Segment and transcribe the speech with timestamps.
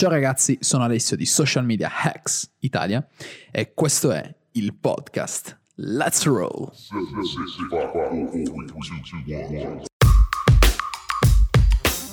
[0.00, 3.06] Ciao ragazzi, sono Alessio di Social Media Hacks Italia
[3.50, 6.72] e questo è il podcast Let's Roll.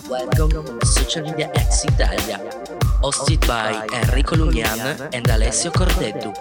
[0.10, 2.42] Welcome to Social Media Hacks Italia,
[3.00, 6.34] hosted by Enrico Lugnan and Alessio Cordeddu.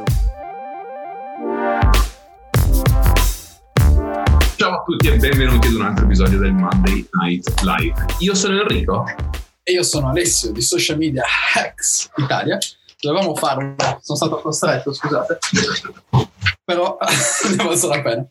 [4.56, 8.04] Ciao a tutti e benvenuti ad un altro episodio del Monday Night Live.
[8.18, 9.04] Io sono Enrico.
[9.68, 11.24] E io sono Alessio di Social Media
[11.56, 12.56] Hacks Italia.
[13.00, 15.38] Dovevamo farlo, sono stato costretto, scusate,
[16.64, 16.96] però
[17.50, 18.28] ne valsa la pena.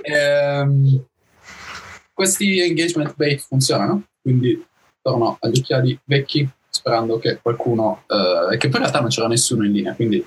[0.00, 1.04] Ehm,
[2.14, 4.66] questi engagement bait funzionano, quindi
[5.02, 9.66] torno agli occhiali vecchi sperando che qualcuno, eh, che poi in realtà non c'era nessuno
[9.66, 10.26] in linea, quindi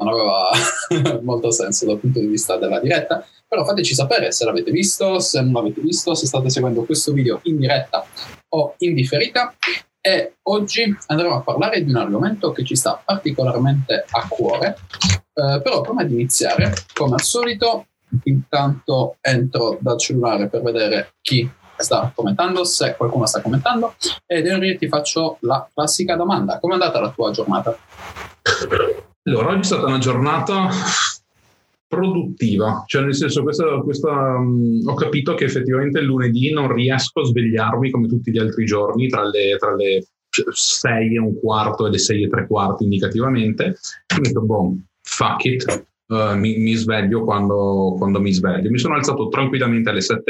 [0.00, 4.70] non aveva molto senso dal punto di vista della diretta, però fateci sapere se l'avete
[4.70, 8.04] visto, se non l'avete visto, se state seguendo questo video in diretta
[8.50, 9.54] o in differita.
[10.00, 14.78] E oggi andremo a parlare di un argomento che ci sta particolarmente a cuore,
[15.34, 17.86] eh, però prima di iniziare, come al solito,
[18.24, 23.94] intanto entro dal cellulare per vedere chi sta commentando, se qualcuno sta commentando,
[24.26, 27.76] ed Henry ti faccio la classica domanda, come è andata la tua giornata?
[29.24, 30.68] Allora, oggi è stata una giornata
[31.86, 37.20] produttiva, cioè nel senso questa, questa, um, ho capito che effettivamente il lunedì non riesco
[37.20, 41.86] a svegliarmi come tutti gli altri giorni tra le, tra le 6 e un quarto
[41.86, 43.76] e le 6 e tre quarti indicativamente,
[44.16, 48.70] ho detto, boh, fuck it, uh, mi, mi, sveglio quando, quando mi sveglio.
[48.70, 50.22] Mi sono alzato tranquillamente alle 7.20,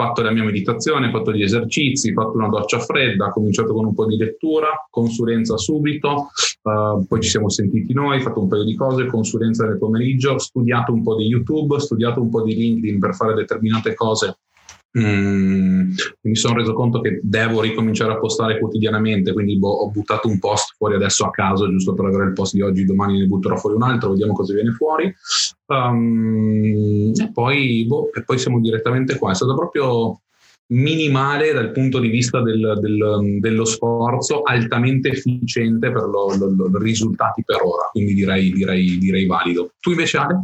[0.00, 4.06] fatto la mia meditazione, fatto gli esercizi, fatto una doccia fredda, cominciato con un po'
[4.06, 6.28] di lettura, consulenza subito,
[6.62, 10.94] uh, poi ci siamo sentiti noi, fatto un paio di cose, consulenza nel pomeriggio, studiato
[10.94, 14.38] un po' di YouTube, studiato un po' di LinkedIn per fare determinate cose
[14.98, 20.26] Mm, mi sono reso conto che devo ricominciare a postare quotidianamente, quindi boh, ho buttato
[20.26, 23.26] un post fuori adesso a caso, giusto per avere il post di oggi, domani ne
[23.26, 25.14] butterò fuori un altro, vediamo cosa viene fuori.
[25.66, 29.30] Um, e, poi, boh, e poi siamo direttamente qua.
[29.30, 30.20] È stato proprio
[30.70, 37.60] minimale dal punto di vista del, del, dello sforzo, altamente efficiente per i risultati per
[37.62, 39.72] ora, quindi direi, direi, direi valido.
[39.80, 40.40] Tu invece Ale?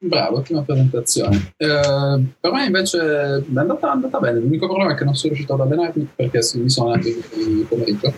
[0.00, 1.54] Bravo, ottima presentazione.
[1.56, 4.38] Eh, per me invece è andata, andata, bene.
[4.38, 8.12] L'unico problema è che non sono riuscito ad allenarmi perché mi sono allenato di pomeriggio.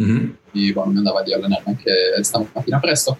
[0.00, 0.30] Mm-hmm.
[0.50, 3.18] Quindi boh, mi andava di allenarmi anche stamattina presto.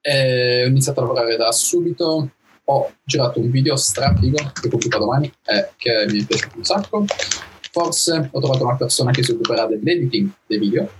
[0.00, 2.30] E ho iniziato a lavorare da subito.
[2.66, 7.04] Ho girato un video strafigo che pubblico domani e che mi è piaciuto un sacco.
[7.74, 10.90] Forse ho trovato una persona che si occuperà dell'editing dei video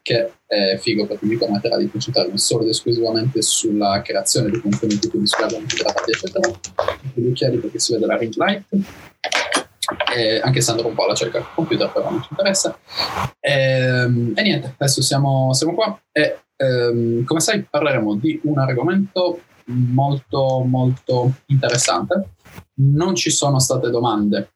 [0.00, 5.08] che è figo perché mi permetterà di concentrarmi solo ed esclusivamente sulla creazione di contenuti,
[5.08, 6.48] quindi sulla grammaticati, eccetera.
[7.12, 8.66] Gli occhiali perché si vede la ring light.
[10.16, 12.78] E anche se andrò un po' alla cerca del computer, però non ci interessa.
[13.40, 18.58] E, ehm, e niente, adesso siamo, siamo qua e um, come sai parleremo di un
[18.58, 22.36] argomento molto molto interessante.
[22.74, 24.52] Non ci sono state domande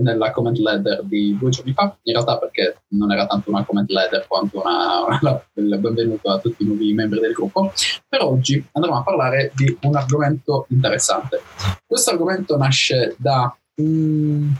[0.00, 3.88] nella comment letter di due giorni fa, in realtà perché non era tanto una comment
[3.90, 7.72] letter quanto una, il benvenuto a tutti i nuovi membri del gruppo.
[8.08, 11.40] Per oggi andremo a parlare di un argomento interessante.
[11.86, 14.54] Questo argomento nasce da um,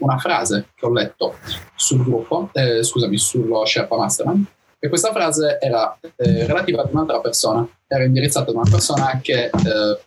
[0.00, 1.34] una frase che ho letto
[1.74, 4.46] sul gruppo, eh, scusami, sullo Sherpa Mastermind,
[4.80, 9.46] e questa frase era eh, relativa ad un'altra persona, era indirizzata ad una persona che
[9.46, 9.98] eh,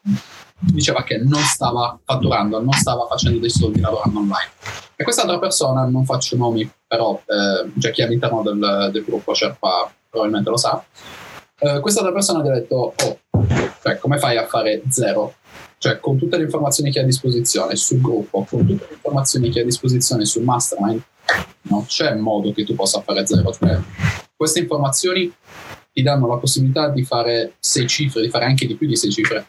[0.62, 4.52] diceva che non stava fatturando, non stava facendo dei soldi lavorando online.
[4.96, 9.34] E quest'altra persona, non faccio nomi, però eh, già chi è all'interno del, del gruppo
[9.34, 10.84] Sherpa probabilmente lo sa,
[11.58, 13.20] eh, quest'altra persona gli ha detto, oh,
[13.82, 15.36] cioè, come fai a fare zero?
[15.78, 19.50] Cioè, con tutte le informazioni che hai a disposizione sul gruppo, con tutte le informazioni
[19.50, 21.02] che hai a disposizione sul mastermind,
[21.64, 23.52] non c'è modo che tu possa fare zero.
[23.52, 23.80] Cioè,
[24.36, 25.34] queste informazioni
[25.92, 29.12] ti danno la possibilità di fare sei cifre, di fare anche di più di sei
[29.12, 29.48] cifre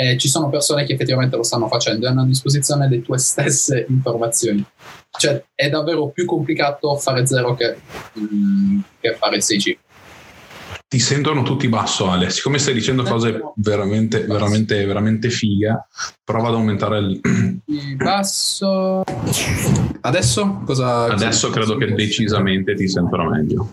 [0.00, 3.18] eh, ci sono persone che effettivamente lo stanno facendo e hanno a disposizione le tue
[3.18, 4.64] stesse informazioni.
[5.10, 7.76] Cioè è davvero più complicato fare zero che,
[8.18, 9.76] mm, che fare 6G.
[10.88, 12.30] Ti sentono tutti basso, Ale.
[12.30, 15.86] Siccome stai dicendo cose veramente, veramente, veramente figa,
[16.24, 17.20] prova ad aumentare il.
[17.96, 19.02] basso.
[20.00, 21.04] Adesso cosa.
[21.04, 23.70] Adesso cosa credo che decisamente ti sentono meglio.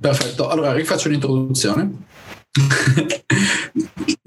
[0.00, 0.48] Perfetto.
[0.48, 2.08] Allora rifaccio l'introduzione.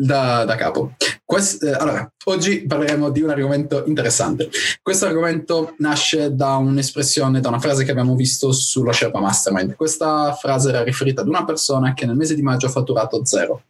[0.06, 0.94] Da, da, capo.
[1.24, 4.50] Quest, eh, allora, oggi parleremo di un argomento interessante.
[4.82, 9.76] Questo argomento nasce da un'espressione, da una frase che abbiamo visto sullo Sherpa Mastermind.
[9.76, 13.64] Questa frase era riferita ad una persona che nel mese di maggio ha fatturato zero.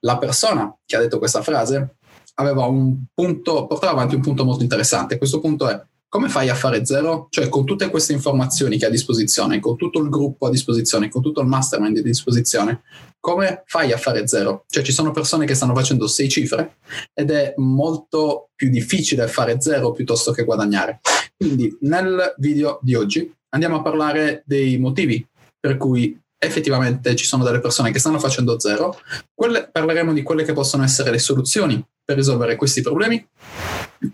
[0.00, 1.96] La persona che ha detto questa frase
[2.34, 5.18] aveva un punto, portava avanti un punto molto interessante.
[5.18, 5.80] Questo punto è
[6.10, 7.28] come fai a fare zero?
[7.30, 11.08] Cioè con tutte queste informazioni che hai a disposizione, con tutto il gruppo a disposizione,
[11.08, 12.82] con tutto il mastermind a disposizione,
[13.20, 14.64] come fai a fare zero?
[14.66, 16.78] Cioè ci sono persone che stanno facendo sei cifre
[17.14, 21.00] ed è molto più difficile fare zero piuttosto che guadagnare.
[21.36, 25.24] Quindi nel video di oggi andiamo a parlare dei motivi
[25.60, 28.98] per cui effettivamente ci sono delle persone che stanno facendo zero,
[29.32, 33.24] quelle, parleremo di quelle che possono essere le soluzioni per risolvere questi problemi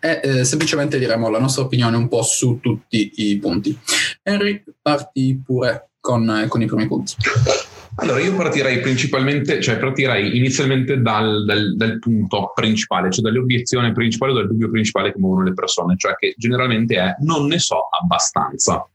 [0.01, 3.79] e eh, semplicemente diremo la nostra opinione un po' su tutti i punti.
[4.23, 7.15] Henry, parti pure con, con i primi punti.
[7.99, 14.33] Allora, io partirei principalmente, cioè partirei inizialmente dal, dal, dal, punto principale, cioè dall'obiezione principale
[14.33, 17.89] o dal dubbio principale che muovono le persone, cioè che generalmente è non ne so
[17.99, 18.87] abbastanza.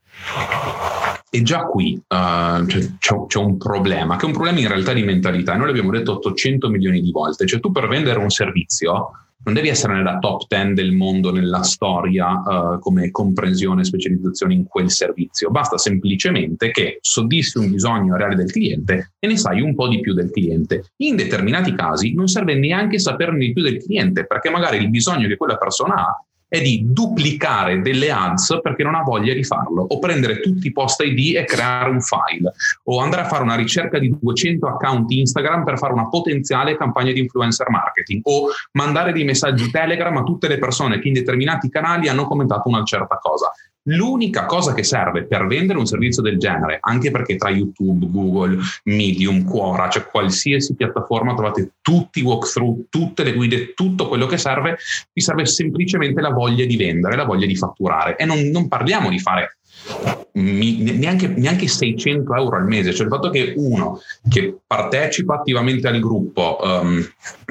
[1.30, 5.02] E già qui uh, c'è, c'è, un problema, che è un problema in realtà di
[5.02, 5.56] mentalità.
[5.56, 9.10] Noi l'abbiamo detto 800 milioni di volte, cioè tu per vendere un servizio
[9.44, 14.54] non devi essere nella top 10 del mondo, nella storia, uh, come comprensione e specializzazione
[14.54, 15.50] in quel servizio.
[15.50, 20.00] Basta semplicemente che soddisfi un bisogno reale del cliente e ne sai un po' di
[20.00, 20.84] più del cliente.
[20.98, 25.26] In determinati casi non serve neanche saperne di più del cliente, perché magari il bisogno
[25.26, 29.86] che quella persona ha è di duplicare delle ads perché non ha voglia di farlo,
[29.88, 32.52] o prendere tutti i post ID e creare un file,
[32.84, 37.10] o andare a fare una ricerca di 200 account Instagram per fare una potenziale campagna
[37.10, 41.70] di influencer marketing, o mandare dei messaggi Telegram a tutte le persone che in determinati
[41.70, 43.50] canali hanno commentato una certa cosa.
[43.86, 48.58] L'unica cosa che serve per vendere un servizio del genere, anche perché tra YouTube, Google,
[48.84, 54.38] Medium, Quora, cioè qualsiasi piattaforma trovate tutti i walkthrough, tutte le guide, tutto quello che
[54.38, 54.76] serve,
[55.12, 58.16] vi serve semplicemente la voglia di vendere, la voglia di fatturare.
[58.16, 59.56] E non, non parliamo di fare
[60.32, 66.00] neanche, neanche, 600 euro al mese, cioè il fatto che uno che partecipa attivamente al
[66.00, 67.04] gruppo um,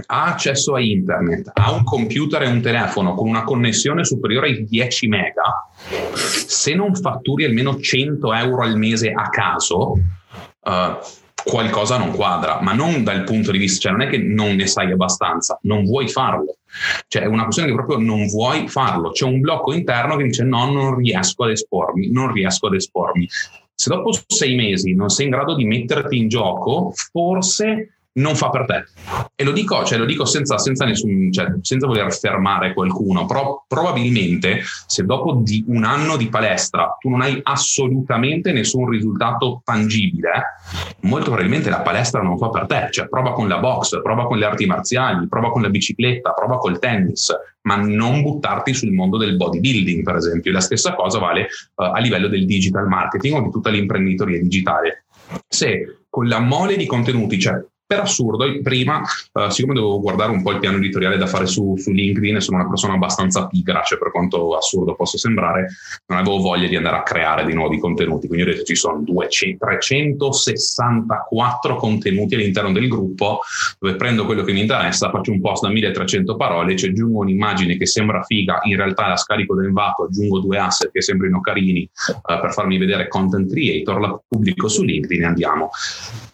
[0.07, 4.65] ha accesso a internet, ha un computer e un telefono con una connessione superiore ai
[4.65, 5.69] 10 mega,
[6.13, 9.91] se non fatturi almeno 100 euro al mese a caso,
[10.63, 10.97] uh,
[11.43, 14.67] qualcosa non quadra, ma non dal punto di vista, cioè non è che non ne
[14.67, 16.57] sai abbastanza, non vuoi farlo.
[17.07, 19.11] Cioè è una questione che proprio non vuoi farlo.
[19.11, 23.27] C'è un blocco interno che dice no, non riesco ad espormi, non riesco ad espormi.
[23.73, 28.49] Se dopo sei mesi non sei in grado di metterti in gioco, forse non fa
[28.49, 28.83] per te.
[29.35, 33.63] E lo dico, cioè, lo dico senza, senza, nessun, cioè, senza, voler fermare qualcuno, però
[33.67, 40.29] probabilmente se dopo un anno di palestra tu non hai assolutamente nessun risultato tangibile,
[41.01, 42.87] molto probabilmente la palestra non fa per te.
[42.91, 46.57] Cioè, prova con la box, prova con le arti marziali, prova con la bicicletta, prova
[46.57, 47.33] col tennis,
[47.63, 50.51] ma non buttarti sul mondo del bodybuilding, per esempio.
[50.51, 55.05] La stessa cosa vale uh, a livello del digital marketing o di tutta l'imprenditoria digitale.
[55.47, 59.01] Se con la mole di contenuti, cioè per assurdo, prima,
[59.33, 62.59] uh, siccome dovevo guardare un po' il piano editoriale da fare su, su LinkedIn, sono
[62.59, 65.67] una persona abbastanza pigra, cioè per quanto assurdo possa sembrare,
[66.05, 68.27] non avevo voglia di andare a creare di nuovi contenuti.
[68.27, 73.41] Quindi ho detto ci sono 200, 364 contenuti all'interno del gruppo,
[73.77, 77.75] dove prendo quello che mi interessa, faccio un post da 1300 parole, ci aggiungo un'immagine
[77.75, 81.89] che sembra figa, in realtà la scarico da Envato, aggiungo due asset che sembrino carini
[82.07, 85.71] uh, per farmi vedere content creator, la pubblico su LinkedIn e andiamo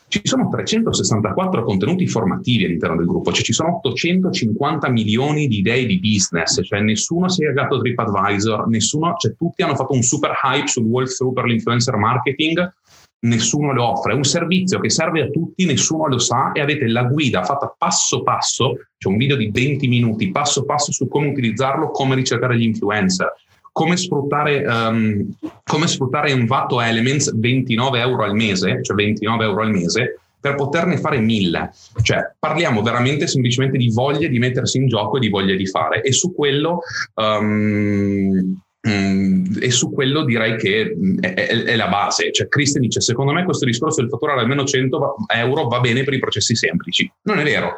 [0.09, 5.85] ci sono 364 contenuti formativi all'interno del gruppo, cioè ci sono 850 milioni di idee
[5.85, 10.01] di business, cioè nessuno si è legato a TripAdvisor, nessuno, cioè tutti hanno fatto un
[10.01, 12.73] super hype sul walkthrough per l'influencer marketing,
[13.19, 16.87] nessuno lo offre, è un servizio che serve a tutti, nessuno lo sa e avete
[16.87, 21.27] la guida fatta passo passo, c'è un video di 20 minuti passo passo su come
[21.27, 23.33] utilizzarlo, come ricercare gli influencer
[23.77, 25.29] come sfruttare, um,
[25.63, 30.97] come sfruttare Envato Elements 29 euro al mese, cioè 29 euro al mese, per poterne
[30.97, 31.71] fare mille.
[32.01, 36.01] Cioè, parliamo veramente semplicemente di voglia di mettersi in gioco e di voglia di fare.
[36.01, 36.79] E su quello
[37.13, 42.31] um, Mm, e su quello direi che mm, è, è, è, la base.
[42.31, 46.13] Cioè, Christian dice: Secondo me questo discorso del fatturare almeno 100 euro va bene per
[46.13, 47.11] i processi semplici.
[47.23, 47.73] Non è vero,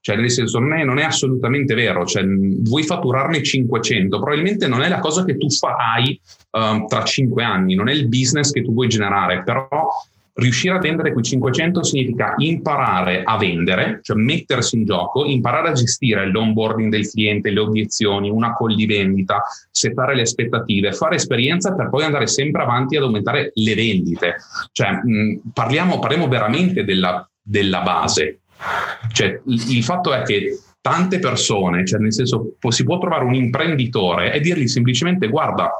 [0.00, 2.04] cioè, nel senso, non è, non è assolutamente vero.
[2.04, 7.42] Cioè, vuoi fatturarne 500, probabilmente non è la cosa che tu farai uh, tra 5
[7.42, 9.88] anni, non è il business che tu vuoi generare, però
[10.34, 15.72] Riuscire a vendere quei 500 significa imparare a vendere, cioè mettersi in gioco, imparare a
[15.72, 21.74] gestire l'onboarding del cliente, le obiezioni, una call di vendita, settare le aspettative, fare esperienza
[21.74, 24.36] per poi andare sempre avanti ad aumentare le vendite.
[24.72, 28.40] Cioè, mh, parliamo, parliamo veramente della, della base.
[29.12, 33.34] Cioè, il, il fatto è che tante persone, cioè nel senso si può trovare un
[33.34, 35.70] imprenditore e dirgli semplicemente guarda,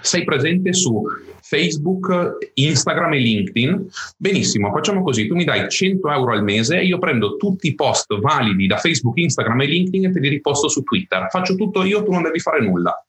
[0.00, 1.02] sei presente su
[1.50, 6.84] Facebook, Instagram e LinkedIn, benissimo, facciamo così, tu mi dai 100 euro al mese e
[6.84, 10.68] io prendo tutti i post validi da Facebook, Instagram e LinkedIn e te li riposto
[10.68, 13.04] su Twitter, faccio tutto io, tu non devi fare nulla.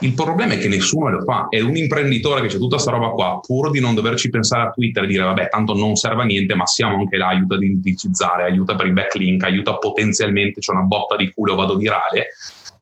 [0.00, 1.46] Il problema è che nessuno lo fa.
[1.48, 4.70] È un imprenditore che c'è tutta questa roba qua, pur di non doverci pensare a
[4.70, 7.62] Twitter e dire vabbè, tanto non serve a niente, ma siamo anche là, aiuta ad
[7.62, 12.28] indicizzare, aiuta per i backlink, aiuta potenzialmente, c'è una botta di culo, vado virale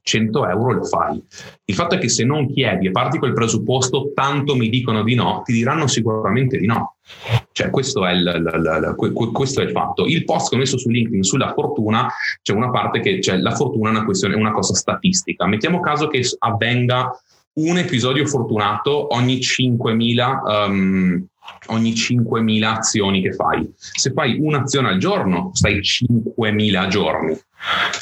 [0.05, 1.21] 100 euro lo fai.
[1.65, 5.15] Il fatto è che se non chiedi e parti col presupposto tanto mi dicono di
[5.15, 6.97] no, ti diranno sicuramente di no.
[7.53, 10.05] Cioè, questo è il, il, il, questo è il fatto.
[10.05, 12.07] Il post che ho messo su LinkedIn sulla fortuna,
[12.43, 15.47] c'è una parte che cioè, la fortuna è una, questione, è una cosa statistica.
[15.47, 17.11] Mettiamo caso che avvenga
[17.55, 21.27] un episodio fortunato ogni 5.000 um,
[21.69, 23.71] ogni 5.000 azioni che fai.
[23.77, 27.39] Se fai un'azione al giorno, stai 5.000 giorni.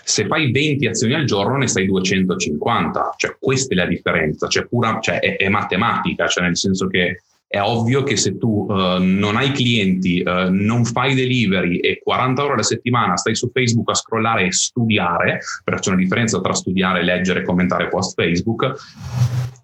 [0.05, 3.15] Se fai 20 azioni al giorno, ne stai 250.
[3.17, 4.49] Cioè, questa è la differenza.
[4.49, 7.23] Cioè, pura, cioè, è, è matematica, cioè nel senso che
[7.53, 12.43] è ovvio che se tu uh, non hai clienti, uh, non fai delivery e 40
[12.43, 16.55] ore alla settimana stai su Facebook a scrollare e studiare, perché c'è una differenza tra
[16.55, 18.75] studiare, leggere e commentare post Facebook,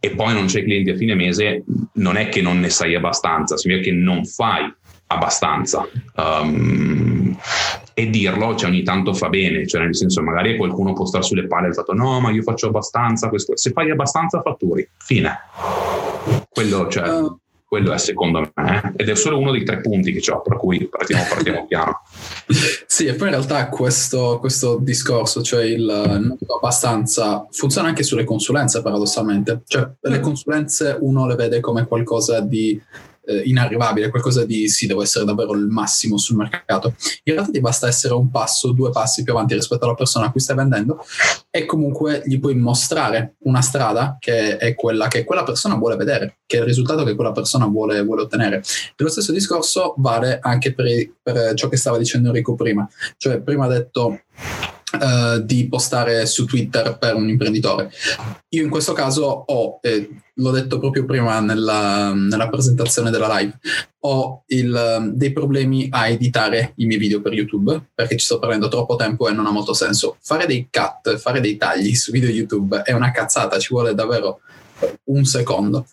[0.01, 1.65] e poi non c'è clienti a fine mese,
[1.95, 4.73] non è che non ne sai abbastanza, significa che non fai
[5.09, 5.89] abbastanza.
[6.17, 7.37] Um,
[7.95, 11.49] e dirlo cioè, ogni tanto fa bene, cioè nel senso magari qualcuno può stare sulle
[11.49, 13.57] palle e ha fatto no ma io faccio abbastanza, questo.
[13.57, 15.37] se fai abbastanza fatturi, fine.
[16.49, 17.09] Quello cioè...
[17.09, 17.39] Uh
[17.69, 18.93] quello è secondo me, eh?
[18.97, 22.01] ed è solo uno dei tre punti che ho, per cui partiamo, partiamo piano.
[22.87, 28.25] Sì, e poi in realtà questo, questo discorso, cioè il non abbastanza, funziona anche sulle
[28.25, 29.63] consulenze paradossalmente.
[29.67, 32.81] Cioè le consulenze uno le vede come qualcosa di
[33.29, 36.95] eh, inarrivabile, qualcosa di sì, devo essere davvero il massimo sul mercato.
[37.25, 40.31] In realtà ti basta essere un passo, due passi più avanti rispetto alla persona a
[40.31, 41.05] cui stai vendendo
[41.51, 46.39] e comunque gli puoi mostrare una strada che è quella che quella persona vuole vedere,
[46.47, 48.57] che è il risultato che quella persona vuole, vuole ottenere.
[48.57, 50.87] E lo stesso discorso vale anche per,
[51.23, 54.21] per ciò che stava dicendo Enrico prima, cioè prima ha detto
[55.01, 57.91] Uh, di postare su Twitter per un imprenditore.
[58.51, 63.59] Io in questo caso ho, eh, l'ho detto proprio prima nella, nella presentazione della live,
[64.01, 68.69] ho il, dei problemi a editare i miei video per YouTube perché ci sto perdendo
[68.69, 70.17] troppo tempo e non ha molto senso.
[70.21, 74.41] Fare dei cut, fare dei tagli su video YouTube è una cazzata, ci vuole davvero
[75.05, 75.87] un secondo.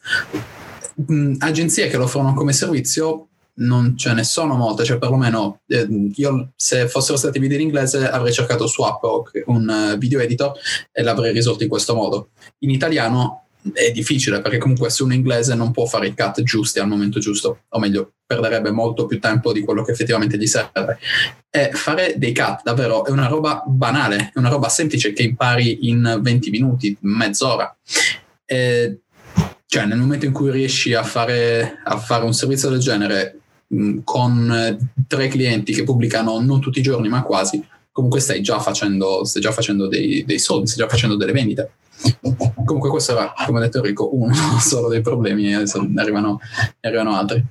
[1.12, 5.88] Mm, agenzie che lo offrono come servizio non ce ne sono molte, cioè perlomeno eh,
[6.16, 10.58] io se fossero stati video in inglese avrei cercato Swap o un uh, video editor
[10.92, 12.30] e l'avrei risolto in questo modo.
[12.60, 16.80] In italiano è difficile perché comunque se uno inglese non può fare i cut giusti
[16.80, 21.00] al momento giusto, o meglio, perderebbe molto più tempo di quello che effettivamente gli serve.
[21.50, 25.90] E fare dei cut davvero è una roba banale, è una roba semplice che impari
[25.90, 27.76] in 20 minuti, mezz'ora.
[28.46, 29.00] E,
[29.66, 33.40] cioè nel momento in cui riesci a fare, a fare un servizio del genere
[34.04, 38.60] Con eh, tre clienti che pubblicano non tutti i giorni ma quasi, comunque stai già
[38.60, 41.72] facendo, stai già facendo dei, dei soldi, stai già facendo delle vendite.
[42.66, 46.90] Comunque questo era, come ha detto Enrico, uno solo dei problemi e ne arrivano, ne
[46.90, 47.44] arrivano altri.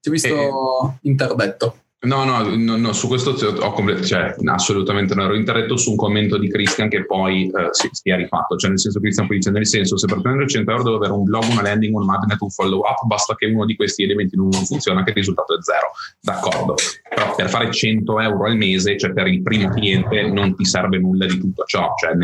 [0.00, 1.81] Ti ho visto eh, interdetto.
[2.04, 5.96] No, no, no, no, su questo ho complet- cioè, assolutamente non ero interdetto su un
[5.96, 9.36] commento di Christian che poi eh, si, si, è rifatto, cioè nel senso Christian poi
[9.36, 12.04] dice nel senso se per prendere 100 euro devo avere un blog, una landing, un
[12.04, 15.56] magnet, un follow up, basta che uno di questi elementi non funziona che il risultato
[15.56, 16.74] è zero, d'accordo,
[17.08, 20.98] però per fare 100 euro al mese, cioè per il primo cliente non ti serve
[20.98, 22.16] nulla di tutto ciò, cioè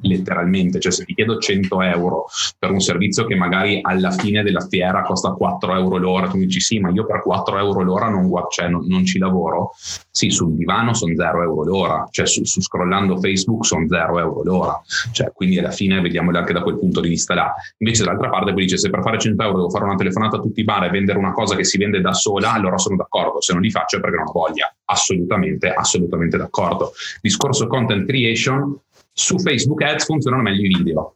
[0.00, 2.24] letteralmente, cioè se ti chiedo 100 euro
[2.58, 6.60] per un servizio che magari alla fine della fiera costa 4 euro l'ora, tu dici
[6.60, 9.25] sì ma io per 4 euro l'ora non, cioè, non, non ci lavoro,
[10.10, 14.42] sì, sul divano sono 0 euro l'ora, cioè su, su scrollando Facebook sono 0 euro
[14.42, 14.80] l'ora,
[15.12, 17.54] cioè, quindi alla fine vediamolo anche da quel punto di vista là.
[17.78, 20.40] Invece dall'altra parte poi dice se per fare 100 euro devo fare una telefonata a
[20.40, 23.40] tutti i bar e vendere una cosa che si vende da sola, allora sono d'accordo,
[23.40, 26.92] se non li faccio è perché non ho voglia, assolutamente, assolutamente d'accordo.
[27.20, 28.78] Discorso content creation,
[29.12, 31.14] su Facebook Ads funzionano meglio i video.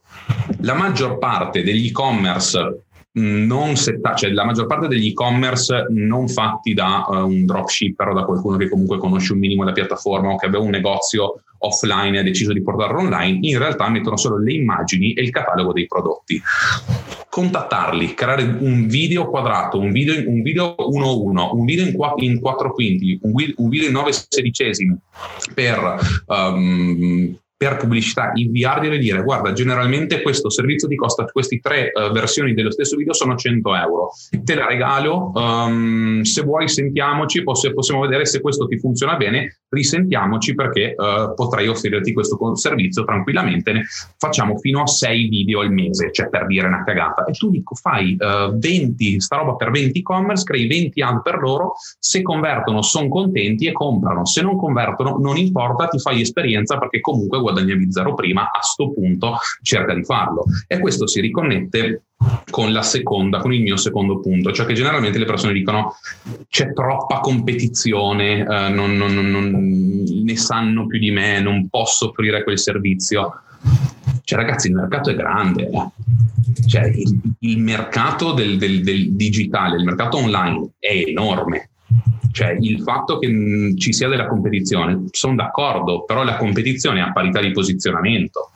[0.61, 6.73] La maggior parte degli e-commerce non setta, cioè la maggior parte degli e-commerce non fatti
[6.73, 10.37] da uh, un dropshipper o da qualcuno che comunque conosce un minimo la piattaforma o
[10.37, 14.37] che aveva un negozio offline e ha deciso di portarlo online, in realtà mettono solo
[14.37, 16.41] le immagini e il catalogo dei prodotti.
[17.29, 22.39] Contattarli, creare un video quadrato, un video, un video 1-1, un video in, 4, in
[22.39, 24.97] 4 quinti, un, un video in 9 sedicesimi
[25.53, 31.91] per um, per pubblicità, inviarglielo e dire guarda generalmente questo servizio ti costa queste tre
[31.93, 34.09] uh, versioni dello stesso video sono 100 euro.
[34.43, 39.59] Te la regalo um, se vuoi sentiamoci poss- possiamo vedere se questo ti funziona bene
[39.69, 43.83] risentiamoci perché uh, potrei offrirti questo servizio tranquillamente.
[44.17, 47.25] Facciamo fino a 6 video al mese cioè per dire una cagata.
[47.25, 51.37] E tu dico fai uh, 20 sta roba per 20 e-commerce crei 20 ad per
[51.37, 56.79] loro se convertono sono contenti e comprano se non convertono non importa ti fai esperienza
[56.79, 60.45] perché comunque guadagnavi zero prima, a sto punto cerca di farlo.
[60.67, 62.03] E questo si riconnette
[62.49, 65.95] con la seconda, con il mio secondo punto, cioè che generalmente le persone dicono
[66.49, 72.43] c'è troppa competizione, eh, non, non, non, ne sanno più di me, non posso offrire
[72.43, 73.41] quel servizio.
[74.23, 76.67] Cioè ragazzi il mercato è grande, eh.
[76.67, 81.70] cioè, il, il, mercato del, del, del digitale, il mercato online è enorme,
[82.31, 87.03] cioè il fatto che mh, ci sia della competizione, sono d'accordo, però la competizione è
[87.03, 88.51] a parità di posizionamento.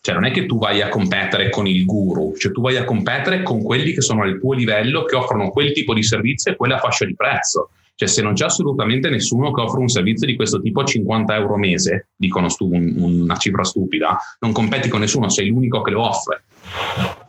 [0.00, 2.84] Cioè non è che tu vai a competere con il guru, cioè tu vai a
[2.84, 6.56] competere con quelli che sono al tuo livello, che offrono quel tipo di servizio e
[6.56, 7.70] quella fascia di prezzo.
[7.94, 11.34] Cioè se non c'è assolutamente nessuno che offre un servizio di questo tipo a 50
[11.34, 15.80] euro a mese, dicono stu- un, una cifra stupida, non competi con nessuno, sei l'unico
[15.80, 16.42] che lo offre.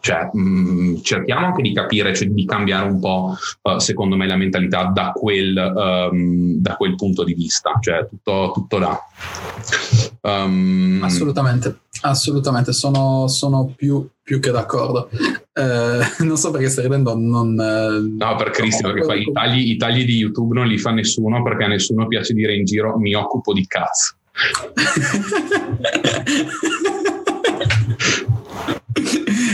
[0.07, 4.25] Cioè, mh, mm, cerchiamo anche di capire, cioè di cambiare un po', uh, secondo me,
[4.25, 8.97] la mentalità da quel, um, da quel punto di vista, cioè tutto, tutto là.
[10.21, 15.09] Um, assolutamente, assolutamente, sono, sono più, più, che d'accordo.
[15.51, 17.59] Eh, non so perché stai ridendo, non...
[17.59, 20.91] Eh, no, per Cristian, perché fai i tagli, i tagli di YouTube non li fa
[20.91, 24.15] nessuno perché a nessuno piace dire in giro mi occupo di cazzo.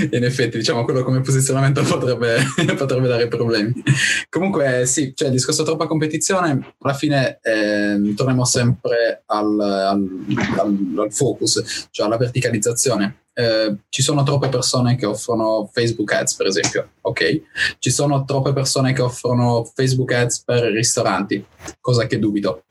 [0.11, 2.37] in effetti, diciamo, quello come posizionamento potrebbe,
[2.75, 3.73] potrebbe dare problemi.
[4.29, 10.25] Comunque, sì, cioè il discorso troppa competizione, alla fine eh, torniamo sempre al, al,
[10.57, 13.17] al, al, focus, cioè alla verticalizzazione.
[13.35, 17.41] Eh, ci sono troppe persone che offrono Facebook Ads, per esempio, ok?
[17.79, 21.43] Ci sono troppe persone che offrono Facebook Ads per ristoranti,
[21.79, 22.65] cosa che dubito.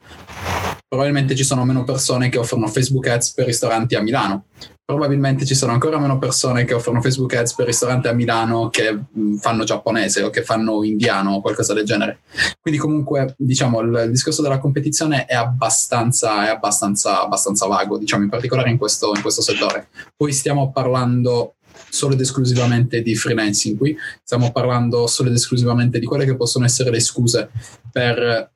[0.87, 4.45] Probabilmente ci sono meno persone che offrono Facebook Ads per ristoranti a Milano
[4.85, 8.93] probabilmente ci sono ancora meno persone che offrono Facebook Ads per ristoranti a Milano che
[8.93, 12.19] mm, fanno giapponese o che fanno indiano o qualcosa del genere.
[12.59, 18.23] Quindi comunque diciamo il, il discorso della competizione è abbastanza, è abbastanza, abbastanza vago, diciamo
[18.23, 19.87] in particolare in questo, in questo settore.
[20.15, 21.55] Poi stiamo parlando
[21.89, 26.65] solo ed esclusivamente di freelancing qui, stiamo parlando solo ed esclusivamente di quelle che possono
[26.65, 27.49] essere le scuse
[27.91, 28.51] per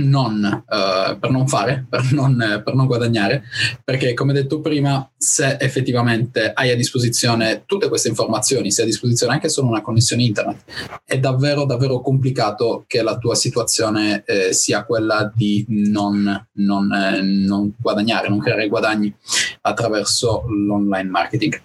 [0.00, 3.44] non, uh, per non fare, per non, per non, guadagnare,
[3.84, 8.90] perché come detto prima, se effettivamente hai a disposizione tutte queste informazioni, se hai a
[8.90, 10.64] disposizione anche solo una connessione internet,
[11.04, 17.20] è davvero davvero complicato che la tua situazione eh, sia quella di non, non, eh,
[17.22, 19.14] non, guadagnare, non creare guadagni
[19.62, 21.60] attraverso l'online marketing.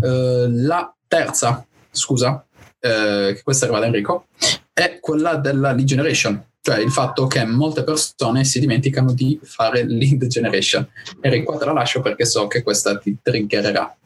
[0.00, 2.44] Uh, la terza, scusa,
[2.80, 4.26] eh, questa arriva da Enrico,
[4.72, 9.84] è quella della lead generation cioè il fatto che molte persone si dimenticano di fare
[9.86, 10.86] lead generation.
[11.20, 13.96] E qua te la lascio perché so che questa ti triggererà.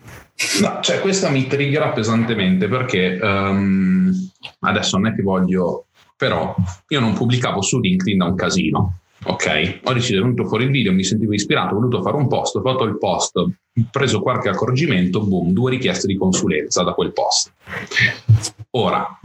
[0.60, 4.12] No, cioè questa mi triggera pesantemente perché um,
[4.60, 5.86] adesso non è che voglio,
[6.16, 6.54] però
[6.88, 8.98] io non pubblicavo su LinkedIn da un casino.
[9.26, 12.28] Ok, ho deciso, è venuto fuori il video, mi sentivo ispirato, ho voluto fare un
[12.28, 13.50] post, ho fatto il post, ho
[13.90, 17.50] preso qualche accorgimento, boom, due richieste di consulenza da quel post.
[18.72, 19.18] Ora,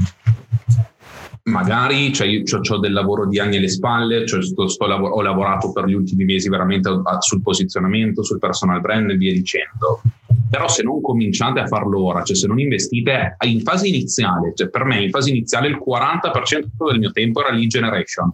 [1.49, 5.71] magari cioè io ho del lavoro di anni alle spalle, cioè sto, sto, ho lavorato
[5.71, 10.01] per gli ultimi mesi veramente sul posizionamento, sul personal brand e via dicendo.
[10.49, 14.69] Però se non cominciate a farlo ora, cioè se non investite in fase iniziale, cioè
[14.69, 18.33] per me in fase iniziale il 40% del mio tempo era lead generation,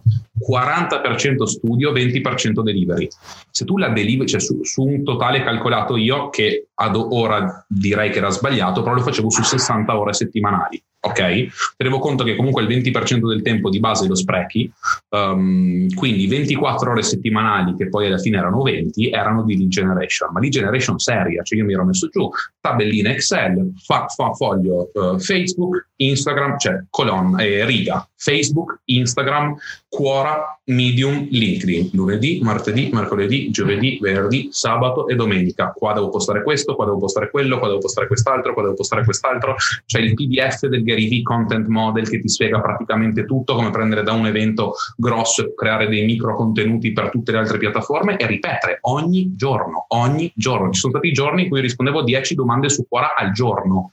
[0.50, 3.08] 40% studio, 20% delivery.
[3.50, 8.10] Se tu la delivery, cioè su, su un totale calcolato io, che ad ora direi
[8.10, 11.74] che era sbagliato, però lo facevo su 60 ore settimanali ok?
[11.76, 14.70] Tenevo conto che comunque il 20% del tempo di base lo sprechi,
[15.10, 20.30] um, quindi 24 ore settimanali, che poi alla fine erano 20, erano di lead generation,
[20.32, 22.28] ma lead generation seria, cioè io mi ero messo giù
[22.60, 29.54] tabellina Excel, fa, fa foglio uh, Facebook, Instagram, cioè colonna eh, riga, Facebook, Instagram,
[29.96, 35.72] Quora, Medium, LinkedIn, lunedì, martedì, mercoledì, giovedì, venerdì, sabato e domenica.
[35.74, 39.04] Qua devo postare questo, qua devo postare quello, qua devo postare quest'altro, qua devo postare
[39.04, 39.54] quest'altro.
[39.86, 44.02] C'è il PDF del Gary V Content Model che ti spiega praticamente tutto, come prendere
[44.02, 48.26] da un evento grosso e creare dei micro contenuti per tutte le altre piattaforme e
[48.26, 50.72] ripetere ogni giorno, ogni giorno.
[50.72, 53.92] Ci sono stati giorni in cui rispondevo a 10 domande su Quora al giorno.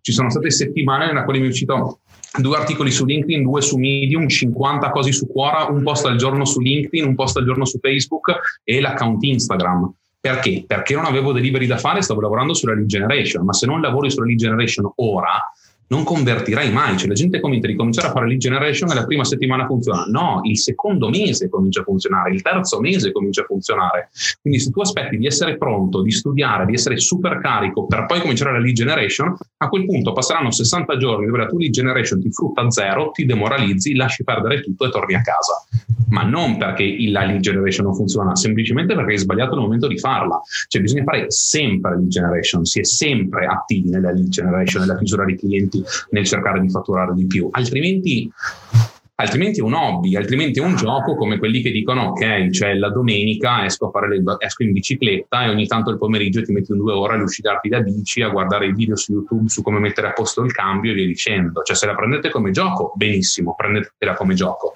[0.00, 1.98] Ci sono state settimane nella quale mi è uscito
[2.40, 6.44] due articoli su LinkedIn, due su Medium, 50 cose su Quora, un post al giorno
[6.44, 8.32] su LinkedIn, un post al giorno su Facebook
[8.64, 9.92] e l'account Instagram.
[10.20, 10.64] Perché?
[10.66, 14.10] Perché non avevo delivery da fare, stavo lavorando sulla lead generation, ma se non lavori
[14.10, 15.52] sulla lead generation ora,
[15.92, 16.96] non convertirai mai.
[16.96, 20.04] Cioè la gente comincia a ricominciare a fare lead generation e la prima settimana funziona.
[20.06, 24.08] No, il secondo mese comincia a funzionare, il terzo mese comincia a funzionare.
[24.40, 28.20] Quindi se tu aspetti di essere pronto, di studiare, di essere super carico per poi
[28.20, 32.20] cominciare la lead generation, a quel punto passeranno 60 giorni dove la tua lead generation
[32.20, 35.66] ti frutta zero, ti demoralizzi, lasci perdere tutto e torni a casa.
[36.12, 39.98] ma non perché la lead generation non funziona, semplicemente perché hai sbagliato nel momento di
[39.98, 40.40] farla.
[40.68, 45.24] Cioè bisogna fare sempre lead generation, si è sempre attivi nella lead generation, nella chiusura
[45.24, 48.30] di clienti, nel cercare di fatturare di più, altrimenti
[49.22, 52.90] altrimenti è un hobby, altrimenti è un gioco come quelli che dicono ok, cioè la
[52.90, 56.92] domenica esco, le, esco, in bicicletta e ogni tanto il pomeriggio ti metti in due
[56.92, 60.12] ore a lucidarti la bici, a guardare i video su YouTube su come mettere a
[60.12, 61.62] posto il cambio e via dicendo.
[61.62, 64.74] Cioè se la prendete come gioco, benissimo, prendetela come gioco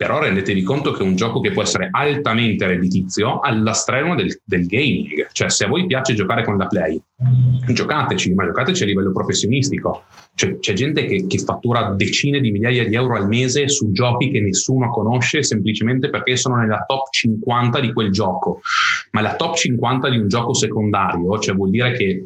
[0.00, 4.40] però rendetevi conto che è un gioco che può essere altamente redditizio alla strema del,
[4.42, 5.28] del, gaming.
[5.30, 6.98] Cioè, se a voi piace giocare con la Play,
[7.70, 10.04] giocateci, ma giocateci a livello professionistico.
[10.34, 14.30] Cioè, c'è gente che, che, fattura decine di migliaia di euro al mese su giochi
[14.30, 18.62] che nessuno conosce semplicemente perché sono nella top 50 di quel gioco.
[19.10, 22.24] Ma la top 50 di un gioco secondario, cioè vuol dire che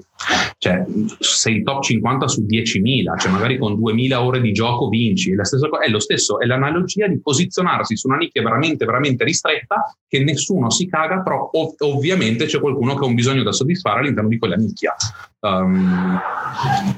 [0.59, 0.85] cioè,
[1.18, 5.33] sei top 50 su 10.000, cioè magari con 2.000 ore di gioco vinci.
[5.33, 9.94] È, co- è lo stesso, è l'analogia di posizionarsi su una nicchia veramente, veramente ristretta
[10.09, 14.00] che nessuno si caga, però ov- ovviamente c'è qualcuno che ha un bisogno da soddisfare
[14.00, 14.94] all'interno di quella nicchia.
[15.40, 16.18] Um,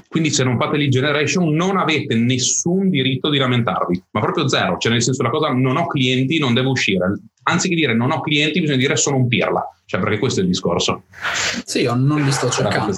[0.09, 4.76] quindi se non fate lead generation non avete nessun diritto di lamentarvi, ma proprio zero,
[4.79, 7.18] cioè nel senso la cosa non ho clienti, non devo uscire.
[7.48, 10.48] Anziché dire non ho clienti, bisogna dire sono un pirla, cioè perché questo è il
[10.48, 11.04] discorso.
[11.64, 12.92] Sì, io non li sto cercando.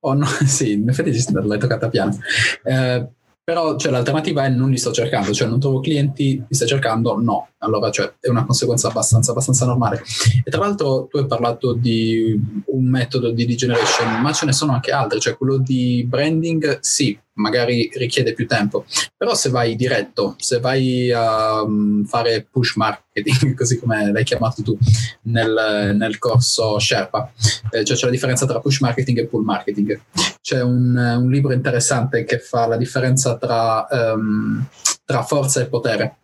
[0.00, 2.18] Oh, no, sì, in effetti l'hai toccata piano.
[2.64, 3.06] Eh,
[3.44, 7.20] però cioè, l'alternativa è non li sto cercando, cioè non trovo clienti, li stai cercando?
[7.20, 7.48] No.
[7.58, 10.02] Allora cioè, è una conseguenza abbastanza, abbastanza normale.
[10.44, 14.72] E tra l'altro tu hai parlato di un metodo di degeneration, ma ce ne sono
[14.72, 18.84] anche altri, cioè quello di branding sì, magari richiede più tempo,
[19.16, 24.62] però se vai diretto, se vai a um, fare push marketing, così come l'hai chiamato
[24.62, 24.78] tu
[25.22, 27.32] nel, nel corso Sherpa,
[27.70, 30.00] eh, cioè c'è la differenza tra push marketing e pull marketing.
[30.42, 34.66] C'è un, un libro interessante che fa la differenza tra, um,
[35.04, 36.16] tra forza e potere.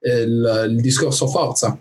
[0.00, 1.78] Il, il discorso forza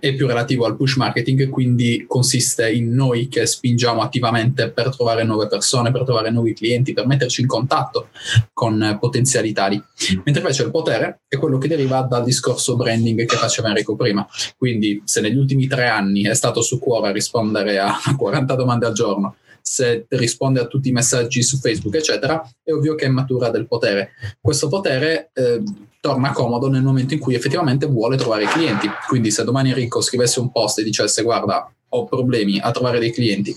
[0.00, 5.24] è più relativo al push marketing, quindi consiste in noi che spingiamo attivamente per trovare
[5.24, 8.08] nuove persone, per trovare nuovi clienti, per metterci in contatto
[8.52, 9.82] con potenziali tali.
[10.24, 14.26] Mentre invece il potere è quello che deriva dal discorso branding che faceva Enrico prima.
[14.56, 18.92] Quindi se negli ultimi tre anni è stato su cuore rispondere a 40 domande al
[18.92, 19.36] giorno,
[19.68, 23.66] se risponde a tutti i messaggi su Facebook, eccetera, è ovvio che è matura del
[23.66, 24.10] potere.
[24.40, 25.60] Questo potere eh,
[26.00, 28.88] torna comodo nel momento in cui effettivamente vuole trovare clienti.
[29.08, 33.12] Quindi se domani Enrico scrivesse un post e dicesse guarda ho problemi a trovare dei
[33.12, 33.54] clienti,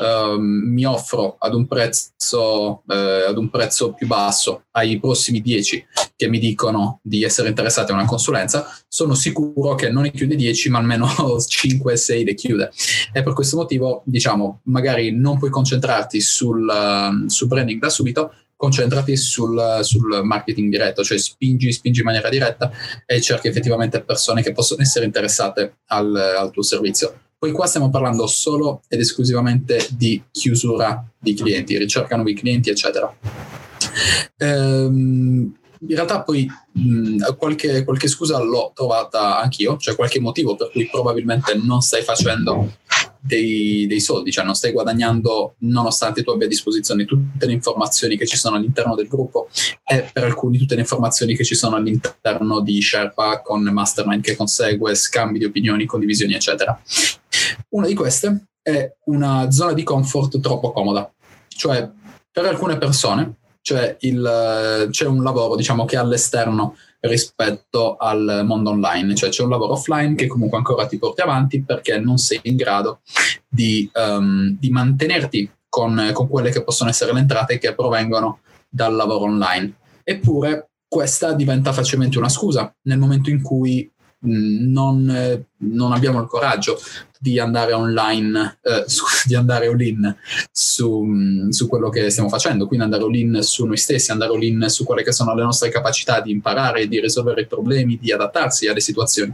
[0.00, 5.86] um, mi offro ad un, prezzo, eh, ad un prezzo più basso ai prossimi 10
[6.16, 10.36] che mi dicono di essere interessati a una consulenza, sono sicuro che non ne chiude
[10.36, 12.70] 10, ma almeno 5-6 le chiude.
[13.12, 18.34] E per questo motivo, diciamo, magari non puoi concentrarti sul, uh, sul branding da subito,
[18.54, 22.70] concentrati sul, sul, marketing diretto, cioè spingi, spingi in maniera diretta
[23.06, 27.29] e cerchi effettivamente persone che possono essere interessate al, al tuo servizio.
[27.40, 33.16] Poi qua stiamo parlando solo ed esclusivamente di chiusura di clienti, ricerca nuovi clienti, eccetera.
[34.36, 40.70] Ehm, in realtà poi mh, qualche, qualche, scusa l'ho trovata anch'io, cioè qualche motivo per
[40.70, 42.74] cui probabilmente non stai facendo
[43.18, 48.18] dei, dei, soldi, cioè non stai guadagnando nonostante tu abbia a disposizione tutte le informazioni
[48.18, 49.48] che ci sono all'interno del gruppo
[49.82, 54.36] e per alcuni tutte le informazioni che ci sono all'interno di Sherpa con Mastermind che
[54.36, 56.78] consegue, scambi di opinioni, condivisioni, eccetera.
[57.70, 61.10] Una di queste è una zona di comfort troppo comoda,
[61.48, 61.90] cioè
[62.30, 68.70] per alcune persone cioè il, c'è un lavoro diciamo che è all'esterno rispetto al mondo
[68.70, 72.40] online, cioè c'è un lavoro offline che comunque ancora ti porti avanti perché non sei
[72.44, 73.00] in grado
[73.48, 78.94] di, um, di mantenerti con, con quelle che possono essere le entrate che provengono dal
[78.94, 79.74] lavoro online.
[80.04, 83.90] Eppure questa diventa facilmente una scusa nel momento in cui
[84.22, 86.78] non, eh, non, abbiamo il coraggio
[87.20, 90.16] di andare online, eh, su, di andare all-in
[90.50, 91.04] su,
[91.50, 95.02] su, quello che stiamo facendo, quindi andare all-in su noi stessi, andare all-in su quelle
[95.02, 99.32] che sono le nostre capacità di imparare, di risolvere i problemi, di adattarsi alle situazioni.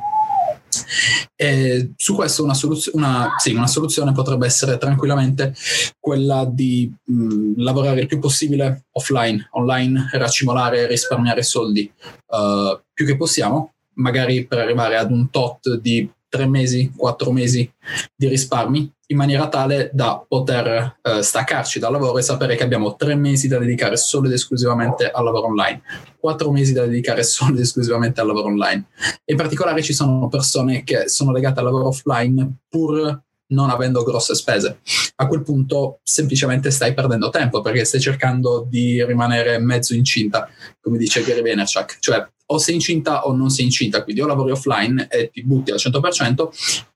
[1.35, 5.55] E su questo una, soluzio- una, sì, una, soluzione potrebbe essere tranquillamente
[5.99, 11.91] quella di mh, lavorare il più possibile offline, online, racimolare, risparmiare soldi
[12.29, 17.71] uh, più che possiamo, magari per arrivare ad un tot di tre mesi, quattro mesi
[18.15, 22.97] di risparmi, in maniera tale da poter eh, staccarci dal lavoro e sapere che abbiamo
[22.97, 25.81] tre mesi da dedicare solo ed esclusivamente al lavoro online,
[26.19, 28.85] quattro mesi da dedicare solo ed esclusivamente al lavoro online.
[29.25, 34.35] In particolare ci sono persone che sono legate al lavoro offline pur non avendo grosse
[34.35, 34.81] spese.
[35.17, 40.49] A quel punto semplicemente stai perdendo tempo perché stai cercando di rimanere mezzo incinta,
[40.87, 44.53] come dice Gary Vaynerchuk, cioè o sei incinta o non sei incinta, quindi o lavori
[44.53, 46.49] offline e ti butti al 100%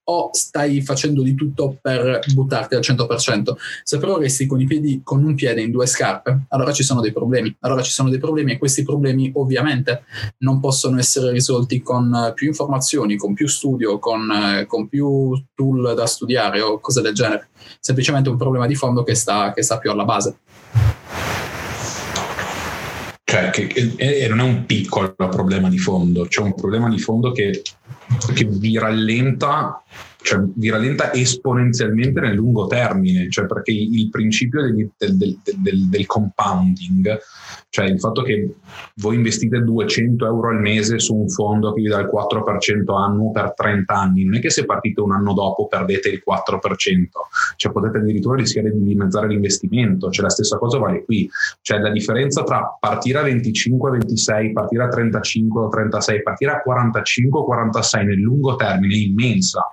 [0.05, 3.57] o stai facendo di tutto per buttarti al 100%.
[3.83, 7.01] Se però resti con i piedi con un piede in due scarpe, allora ci sono
[7.01, 7.53] dei problemi.
[7.61, 10.05] Allora ci sono dei problemi e questi problemi ovviamente
[10.39, 16.07] non possono essere risolti con più informazioni, con più studio, con, con più tool da
[16.07, 17.49] studiare o cose del genere.
[17.81, 20.39] Semplicemente un problema di fondo che sta, che sta più alla base.
[23.31, 27.31] Cioè, che, e non è un piccolo problema di fondo, c'è un problema di fondo
[27.31, 27.63] che,
[28.35, 29.81] che vi rallenta
[30.23, 36.07] cioè, vi rallenta esponenzialmente nel lungo termine, cioè perché il principio del, del, del, del,
[36.07, 37.19] compounding
[37.71, 38.57] cioè il fatto che
[38.97, 43.31] voi investite 200 euro al mese su un fondo che vi dà il 4% annuo
[43.31, 46.59] per 30 anni, non è che se partite un anno dopo perdete il 4%,
[47.57, 51.31] cioè potete addirittura rischiare di dimezzare l'investimento, cioè la stessa cosa vale qui,
[51.63, 56.61] cioè la differenza tra partire a 25, 26, partire a 35 o 36, partire a
[56.63, 59.65] 45 o 46 nel lungo termine è immensa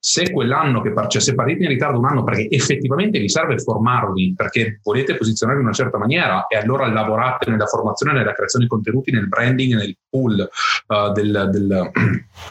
[0.00, 4.34] se quell'anno che cioè se partite in ritardo un anno perché effettivamente vi serve formarvi,
[4.36, 8.70] perché volete posizionarvi in una certa maniera e allora lavorate nella formazione, nella creazione di
[8.70, 10.48] contenuti, nel branding, nel pool
[10.86, 11.90] uh, del, del,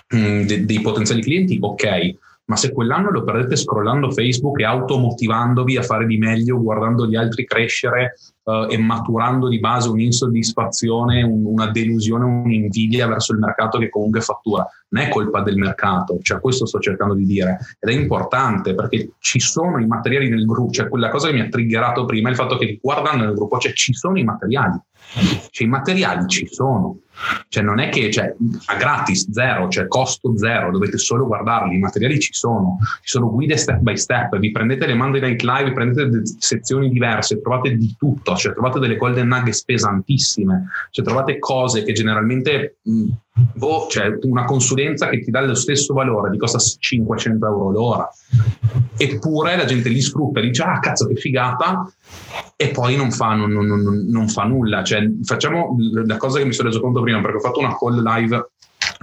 [0.45, 2.15] de, dei potenziali clienti, ok
[2.47, 7.15] ma se quell'anno lo perdete scrollando Facebook e automotivandovi a fare di meglio, guardando gli
[7.15, 13.77] altri crescere uh, e maturando di base un'insoddisfazione, un, una delusione, un'invidia verso il mercato
[13.79, 17.89] che comunque fattura, non è colpa del mercato, cioè questo sto cercando di dire ed
[17.89, 21.49] è importante perché ci sono i materiali nel gruppo, cioè quella cosa che mi ha
[21.49, 24.79] triggerato prima è il fatto che guardando nel gruppo, cioè ci sono i materiali,
[25.49, 26.99] cioè i materiali ci sono
[27.49, 28.33] cioè non è che cioè,
[28.65, 33.29] a gratis, zero, cioè costo zero, dovete solo guardarli, i materiali ci sono, ci sono
[33.31, 37.95] guide step by step, vi prendete le Monday Night Live, prendete sezioni diverse, trovate di
[37.97, 43.09] tutto, cioè trovate delle golden nuggets pesantissime, cioè trovate cose che generalmente mh,
[43.53, 48.09] boh, cioè una consulenza che ti dà lo stesso valore, ti costa 500 euro l'ora.
[48.97, 51.91] Eppure la gente li sfrutta, dice, ah cazzo che figata,
[52.55, 54.83] e poi non fa, non, non, non, fa nulla.
[54.83, 58.01] Cioè, facciamo la cosa che mi sono reso conto prima, perché ho fatto una call
[58.01, 58.49] live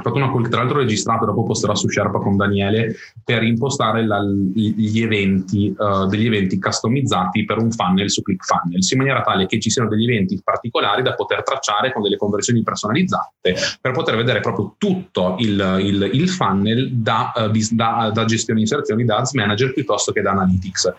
[0.03, 4.21] fatto una call, tra l'altro registrata, dopo posterò su Sherpa con Daniele, per impostare la,
[4.23, 9.61] gli eventi, uh, degli eventi customizzati per un funnel su ClickFunnels, in maniera tale che
[9.61, 14.41] ci siano degli eventi particolari da poter tracciare con delle conversioni personalizzate, per poter vedere
[14.41, 19.73] proprio tutto il, il, il funnel da, uh, da, da gestione inserzioni, da Ads Manager
[19.73, 20.93] piuttosto che da Analytics.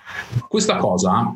[0.48, 1.36] Questa cosa,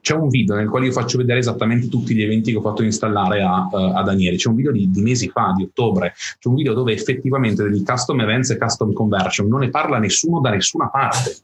[0.00, 2.82] c'è un video nel quale io faccio vedere esattamente tutti gli eventi che ho fatto
[2.82, 6.48] installare a, uh, a Daniele, c'è un video di, di mesi fa, di ottobre, c'è
[6.48, 10.50] un video dove effettivamente degli custom events e custom conversion non ne parla nessuno da
[10.50, 11.36] nessuna parte.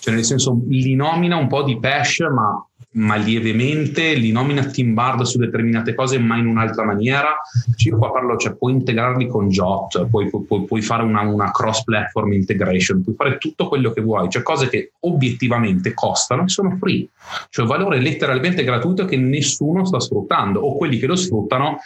[0.00, 4.94] Cioè, nel senso, li nomina un po' di Pesh, ma ma lievemente, li nomina Team
[4.94, 7.36] Bard su determinate cose, ma in un'altra maniera.
[7.84, 12.32] Io qua parlo, cioè puoi integrarli con Jot, puoi, puoi, puoi fare una, una, cross-platform
[12.32, 17.08] integration, puoi fare tutto quello che vuoi, cioè cose che obiettivamente costano e sono free,
[17.50, 21.78] cioè valore letteralmente gratuito che nessuno sta sfruttando, o quelli che lo sfruttano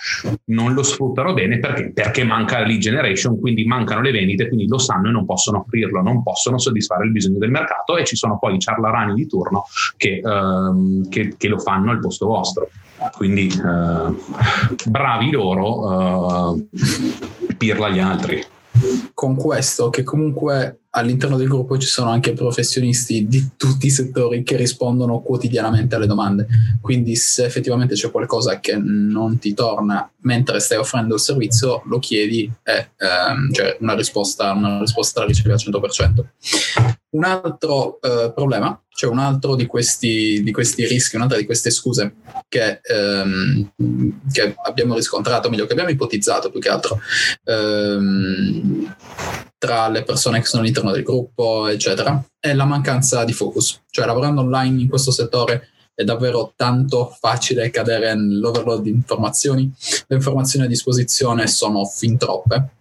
[0.47, 4.67] non lo sfruttano bene perché, perché manca la lead generation, quindi mancano le vendite, quindi
[4.69, 7.97] lo sanno e non possono offrirlo, non possono soddisfare il bisogno del mercato.
[7.97, 9.64] E ci sono poi i ciarlarani di turno
[9.97, 10.21] che...
[10.23, 12.68] Um, che, che, lo fanno al posto vostro.
[13.12, 14.14] Quindi eh,
[14.87, 16.66] bravi loro, eh,
[17.57, 18.44] pirla gli altri.
[19.12, 24.42] Con questo, che comunque all'interno del gruppo ci sono anche professionisti di tutti i settori
[24.42, 26.46] che rispondono quotidianamente alle domande.
[26.80, 31.98] Quindi, se effettivamente c'è qualcosa che non ti torna mentre stai offrendo il servizio, lo
[31.98, 36.24] chiedi e ehm, cioè una risposta, una risposta la ricevi al 100%.
[37.11, 41.70] Un altro eh, problema, cioè un altro di questi, di questi, rischi, un'altra di queste
[41.70, 42.14] scuse
[42.48, 43.72] che, ehm,
[44.33, 46.98] che, abbiamo riscontrato, meglio che abbiamo ipotizzato più che altro,
[47.44, 48.94] ehm,
[49.64, 53.81] tra le persone che sono all'interno del gruppo, eccetera, è la mancanza di focus.
[53.88, 59.72] Cioè lavorando online in questo settore è davvero tanto facile cadere nell'overload di informazioni.
[60.07, 62.72] Le informazioni a disposizione sono fin troppe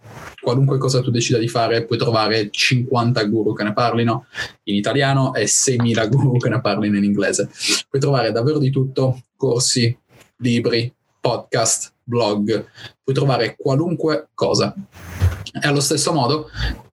[0.44, 4.26] qualunque cosa tu decida di fare puoi trovare 50 guru che ne parlino
[4.64, 7.48] in italiano e 6.000 guru che ne parlino in inglese.
[7.88, 9.96] Puoi trovare davvero di tutto, corsi,
[10.36, 12.66] libri, podcast, blog,
[13.02, 14.74] puoi trovare qualunque cosa.
[15.62, 16.48] E allo stesso modo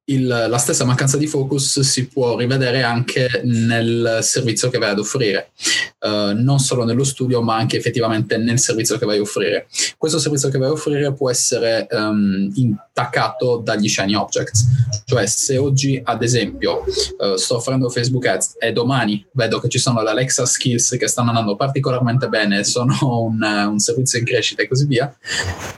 [0.06, 5.00] il, la stessa mancanza di focus si può rivedere anche nel servizio che vai ad
[5.00, 5.52] offrire,
[6.00, 9.68] uh, non solo nello studio ma anche effettivamente nel servizio che vai a offrire.
[9.98, 14.66] Questo servizio che vai a offrire può essere um, in attaccato dagli shiny objects.
[15.06, 16.84] Cioè se oggi ad esempio
[17.20, 21.08] uh, sto offrendo Facebook Ads e domani vedo che ci sono le Alexa Skills che
[21.08, 25.14] stanno andando particolarmente bene, sono un, un servizio in crescita e così via,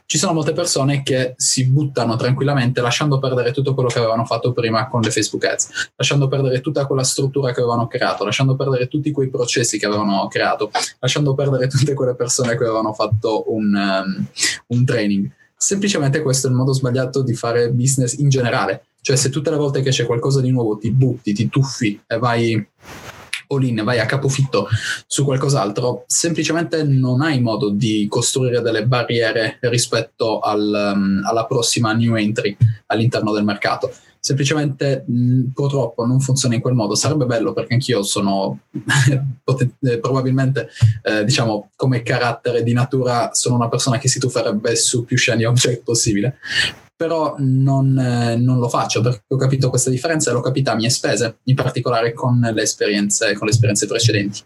[0.05, 4.53] ci sono molte persone che si buttano tranquillamente lasciando perdere tutto quello che avevano fatto
[4.53, 8.87] prima con le Facebook Ads, lasciando perdere tutta quella struttura che avevano creato, lasciando perdere
[8.87, 13.73] tutti quei processi che avevano creato, lasciando perdere tutte quelle persone che avevano fatto un,
[13.73, 14.25] um,
[14.67, 15.31] un training
[15.63, 18.87] semplicemente questo è il modo sbagliato di fare business in generale.
[18.99, 22.17] Cioè, se tutte le volte che c'è qualcosa di nuovo ti butti, ti tuffi e
[22.17, 22.67] vai
[23.47, 24.67] all in, vai a capofitto
[25.05, 31.93] su qualcos'altro, semplicemente non hai modo di costruire delle barriere rispetto al, um, alla prossima
[31.93, 32.55] new entry
[32.87, 33.91] all'interno del mercato
[34.23, 36.95] semplicemente mh, purtroppo non funziona in quel modo.
[36.95, 38.59] Sarebbe bello perché anch'io sono
[39.43, 40.69] poten- eh, probabilmente,
[41.01, 45.43] eh, diciamo, come carattere di natura, sono una persona che si tufferebbe su più shiny
[45.43, 46.37] object possibile.
[46.95, 50.75] Però non, eh, non, lo faccio perché ho capito questa differenza e l'ho capita a
[50.75, 54.39] mie spese, in particolare con le esperienze, con le esperienze precedenti.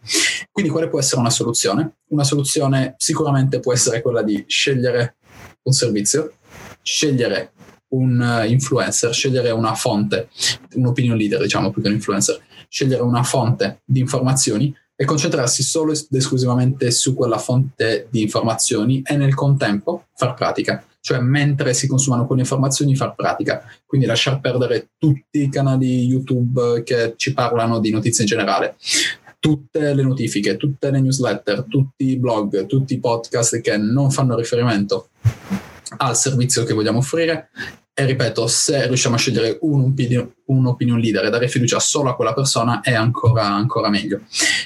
[0.51, 1.97] Quindi, quale può essere una soluzione?
[2.07, 5.17] Una soluzione sicuramente può essere quella di scegliere
[5.61, 6.33] un servizio,
[6.81, 7.51] scegliere
[7.89, 10.29] un eh, influencer, scegliere una fonte,
[10.75, 15.61] un opinion leader diciamo più che un influencer, scegliere una fonte di informazioni e concentrarsi
[15.61, 21.75] solo ed esclusivamente su quella fonte di informazioni e nel contempo far pratica, cioè mentre
[21.75, 27.33] si consumano quelle informazioni far pratica, quindi lasciar perdere tutti i canali YouTube che ci
[27.33, 28.75] parlano di notizie in generale,
[29.39, 34.35] tutte le notifiche, tutte le newsletter, tutti i blog, tutti i podcast che non fanno
[34.35, 35.09] riferimento
[35.97, 37.49] al servizio che vogliamo offrire
[37.99, 42.11] e ripeto, se riusciamo a scegliere un opinion, un opinion leader e dare fiducia solo
[42.11, 44.21] a quella persona è ancora, ancora meglio.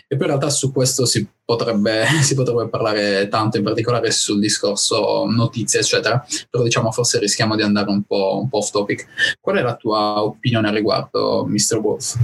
[0.06, 4.42] E poi in realtà su questo si potrebbe, si potrebbe, parlare tanto, in particolare sul
[4.42, 9.08] discorso notizie, eccetera, però diciamo forse rischiamo di andare un po', un po off topic.
[9.40, 11.78] Qual è la tua opinione al riguardo, Mr.
[11.78, 12.18] Wolf?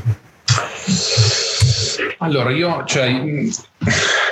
[2.18, 3.10] Allora, io cioè,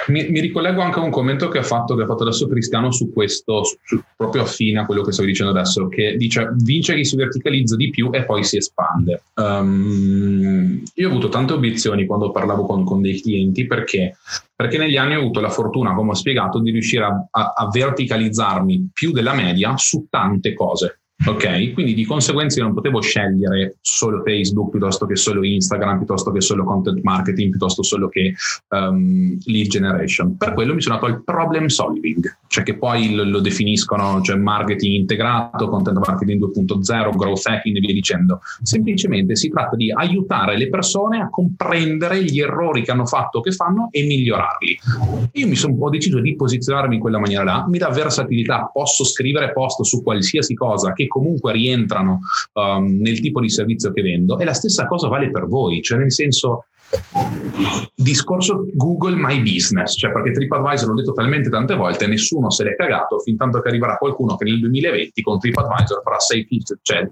[0.08, 2.92] mi, mi, ricollego anche a un commento che ha fatto, che ha fatto adesso Cristiano
[2.92, 7.06] su questo, su, proprio affine a quello che stavo dicendo adesso, che dice vince chi
[7.06, 9.24] si verticalizza di più e poi si espande.
[9.36, 14.18] Um, io ho avuto tante obiezioni quando parlavo con, con dei clienti perché,
[14.56, 17.70] perché, negli anni ho avuto la fortuna, come ho spiegato, di riuscire a, a, a
[17.72, 21.00] verticalizzarmi più della media su tante cose.
[21.24, 26.30] Ok, quindi di conseguenza io non potevo scegliere solo Facebook piuttosto che solo Instagram, piuttosto
[26.32, 28.36] che solo content marketing, piuttosto solo che
[28.70, 30.36] um, lead generation.
[30.36, 34.36] Per quello mi sono dato il problem solving, cioè che poi lo, lo definiscono, cioè
[34.36, 38.42] marketing integrato, content marketing 2.0, growth hacking e via dicendo.
[38.62, 43.52] Semplicemente si tratta di aiutare le persone a comprendere gli errori che hanno fatto, che
[43.52, 44.80] fanno e migliorarli.
[45.32, 49.06] Io mi sono, ho deciso di posizionarmi in quella maniera là, mi dà versatilità, posso
[49.06, 52.20] scrivere post su qualsiasi cosa che comunque rientrano
[52.54, 55.98] um, nel tipo di servizio che vendo e la stessa cosa vale per voi, cioè
[55.98, 56.66] nel senso
[57.96, 62.76] discorso Google My Business, cioè perché TripAdvisor l'ho detto talmente tante volte, nessuno se l'è
[62.76, 66.48] cagato fin tanto che arriverà qualcuno che nel 2020 con TripAdvisor farà 6
[66.82, 67.10] cioè,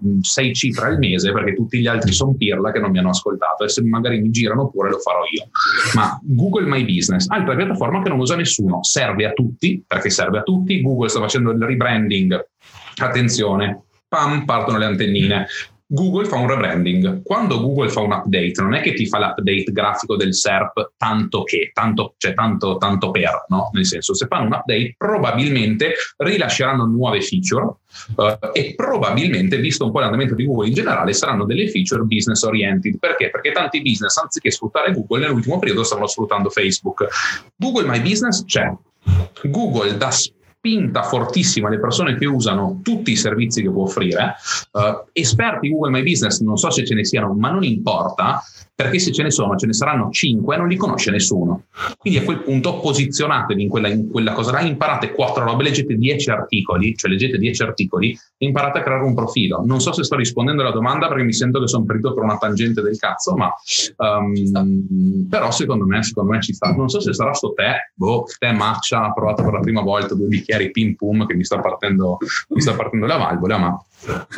[0.53, 3.69] cifre al mese perché tutti gli altri sono pirla che non mi hanno ascoltato e
[3.69, 5.49] se magari mi girano pure lo farò io.
[5.95, 10.39] Ma Google My Business, altra piattaforma che non usa nessuno, serve a tutti perché serve
[10.39, 12.51] a tutti, Google sta facendo il rebranding
[12.97, 15.47] attenzione, pam, partono le antennine.
[15.93, 17.21] Google fa un rebranding.
[17.21, 21.43] Quando Google fa un update, non è che ti fa l'update grafico del SERP tanto
[21.43, 23.69] che, tanto, cioè tanto, tanto per, no?
[23.73, 27.75] Nel senso, se fanno un update, probabilmente rilasceranno nuove feature
[28.15, 32.41] uh, e probabilmente, visto un po' l'andamento di Google in generale, saranno delle feature business
[32.41, 32.97] oriented.
[32.97, 33.29] Perché?
[33.29, 37.05] Perché tanti business, anziché sfruttare Google, nell'ultimo periodo stavano sfruttando Facebook.
[37.55, 38.73] Google My Business c'è.
[39.43, 40.09] Google da
[40.63, 44.35] spinta fortissima alle persone che usano tutti i servizi che può offrire.
[44.71, 48.41] Uh, esperti Google My Business, non so se ce ne siano, ma non importa,
[48.83, 51.63] perché se ce ne sono, ce ne saranno 5 e non li conosce nessuno.
[51.97, 55.95] Quindi a quel punto posizionatevi in quella, in quella cosa là, imparate 4 robe, leggete
[55.95, 59.63] 10 articoli, cioè leggete 10 articoli imparate a creare un profilo.
[59.65, 62.37] Non so se sto rispondendo alla domanda perché mi sento che sono perito per una
[62.37, 63.51] tangente del cazzo, ma
[63.97, 66.73] um, però secondo me, secondo me ci sta.
[66.73, 70.27] Non so se sarà sto te, boh, te matcha, provato per la prima volta due
[70.27, 72.17] bicchieri pim pum che mi sta partendo,
[72.49, 73.85] mi sta partendo la valvola, ma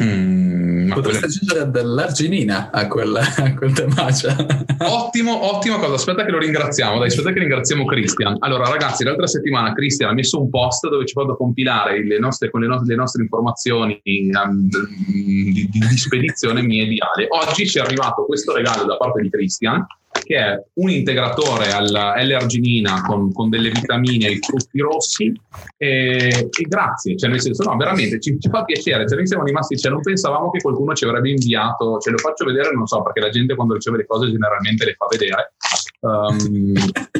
[0.01, 4.35] Mm, Potresti aggiungere dell'arginina a quel, a quel temacia.
[4.79, 5.93] Ottimo, ottima cosa.
[5.95, 6.99] Aspetta che lo ringraziamo.
[6.99, 8.35] Dai, aspetta che ringraziamo Christian.
[8.39, 12.49] Allora, ragazzi, l'altra settimana Christian ha messo un post dove ci vado compilare le nostre,
[12.49, 17.27] con le, no- le nostre informazioni um, di, di, di, spedizione mie di Ale.
[17.29, 19.85] Oggi ci è arrivato questo regalo da parte di Christian
[20.23, 25.31] che è un integratore all'L-arginina con, con, delle vitamine e i frutti rossi
[25.77, 29.43] e, e, grazie, cioè nel senso no, veramente ci, ci fa piacere, cioè noi siamo
[29.43, 33.01] rimasti, cioè non pensavamo che qualcuno ci avrebbe inviato, ce lo faccio vedere, non so,
[33.03, 35.53] perché la gente quando riceve le cose generalmente le fa vedere,
[36.01, 36.73] um,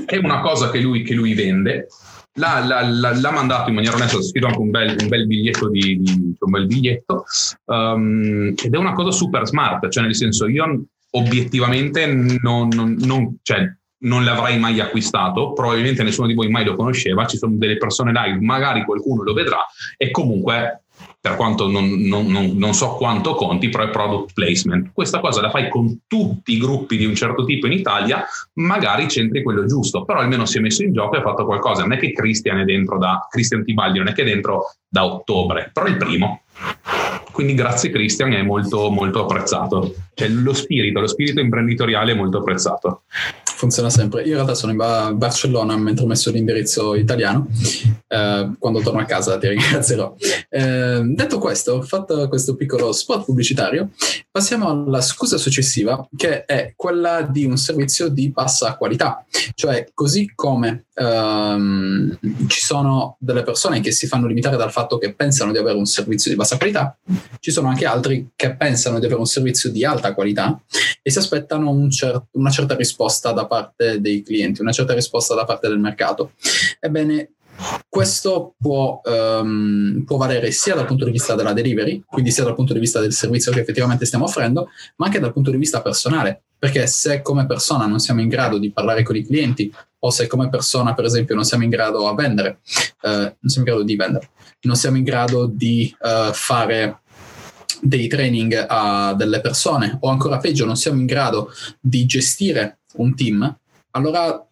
[0.05, 1.87] è una cosa che lui, che lui vende.
[2.37, 5.69] L'ha, l'ha, l'ha, mandato in maniera onesta, ha scritto anche un bel, un bel biglietto,
[5.69, 7.23] di, di, un bel biglietto.
[7.63, 10.65] Um, ed è una cosa super smart, cioè nel senso io
[11.15, 13.59] obiettivamente non, non, non, cioè,
[13.99, 18.11] non l'avrei mai acquistato, probabilmente nessuno di voi mai lo conosceva, ci sono delle persone
[18.11, 19.65] live, magari qualcuno lo vedrà
[19.97, 20.81] e comunque
[21.19, 24.91] per quanto non, non, non, so quanto conti, però è product placement.
[24.93, 29.07] Questa cosa la fai con tutti i gruppi di un certo tipo in Italia, magari
[29.07, 31.81] c'entri quello giusto, però almeno si è messo in gioco e ha fatto qualcosa.
[31.81, 35.03] Non è che Christian è dentro da, Christian Tibaldi non è che è dentro da
[35.03, 36.43] ottobre, però è il primo.
[37.35, 39.93] Quindi grazie Christian è molto, molto apprezzato.
[40.13, 43.01] Cioè lo spirito, lo spirito imprenditoriale è molto apprezzato
[43.55, 44.21] funziona sempre.
[44.21, 47.47] Io in realtà sono in Barcellona mentre ho messo l'indirizzo italiano.
[48.07, 50.15] Eh, quando torno a casa ti ringrazierò.
[50.49, 53.91] Eh, detto questo, fatto questo piccolo spot pubblicitario,
[54.29, 59.25] passiamo alla scusa successiva, che è quella di un servizio di bassa qualità.
[59.53, 65.13] Cioè, così come ehm, ci sono delle persone che si fanno limitare dal fatto che
[65.13, 66.97] pensano di avere un servizio di bassa qualità,
[67.39, 70.59] ci sono anche altri che pensano di avere un servizio di alta qualità
[71.01, 75.35] e si aspettano un cer- una certa risposta da parte dei clienti, una certa risposta
[75.35, 76.31] da parte del mercato.
[76.79, 77.35] Ebbene,
[77.87, 82.55] questo può, um, può, valere sia dal punto di vista della delivery, quindi sia dal
[82.55, 85.81] punto di vista del servizio che effettivamente stiamo offrendo, ma anche dal punto di vista
[85.81, 90.09] personale, perché se come persona non siamo in grado di parlare con i clienti o
[90.09, 92.59] se come persona per esempio non siamo in grado a vendere,
[93.03, 94.29] uh, non siamo in grado di vendere,
[94.61, 97.01] non siamo in grado di uh, fare
[97.81, 103.15] dei training a delle persone o ancora peggio non siamo in grado di gestire un
[103.15, 103.57] team,
[103.91, 104.45] allora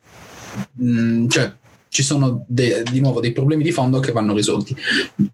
[0.72, 1.54] mh, mm, cioè,
[1.94, 4.76] ci sono de- di nuovo dei problemi di fondo che vanno risolti.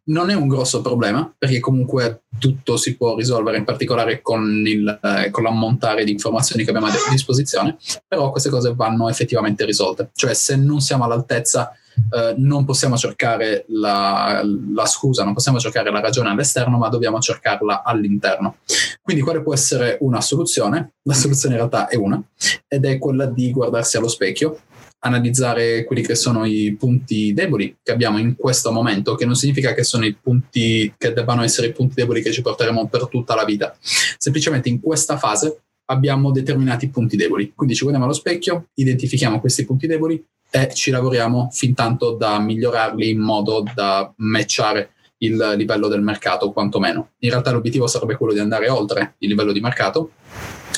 [0.06, 5.00] Non è un grosso problema perché comunque tutto si può risolvere in particolare con, il,
[5.02, 10.10] eh, con l'ammontare di informazioni che abbiamo a disposizione, però queste cose vanno effettivamente risolte.
[10.14, 11.72] Cioè se non siamo all'altezza
[12.12, 14.42] eh, non possiamo cercare la,
[14.74, 18.58] la, scusa, non possiamo cercare la ragione all'esterno, ma dobbiamo cercarla all'interno.
[19.02, 20.94] Quindi quale può essere una soluzione?
[21.04, 22.22] La soluzione in realtà è una,
[22.68, 24.60] ed è quella di guardarsi allo specchio,
[25.00, 29.74] analizzare quelli che sono i punti deboli che abbiamo in questo momento, che non significa
[29.74, 33.36] che sono i punti che debbano essere i punti deboli che ci porteremo per tutta
[33.36, 33.76] la vita.
[33.82, 37.54] Semplicemente in questa fase abbiamo determinati punti deboli.
[37.56, 42.40] Quindi ci guardiamo allo specchio, identifichiamo questi punti deboli e ci lavoriamo fin tanto da
[42.40, 47.12] migliorarli in modo da matchare il livello del mercato quantomeno.
[47.20, 50.12] In realtà l'obiettivo sarebbe quello di andare oltre il livello di mercato,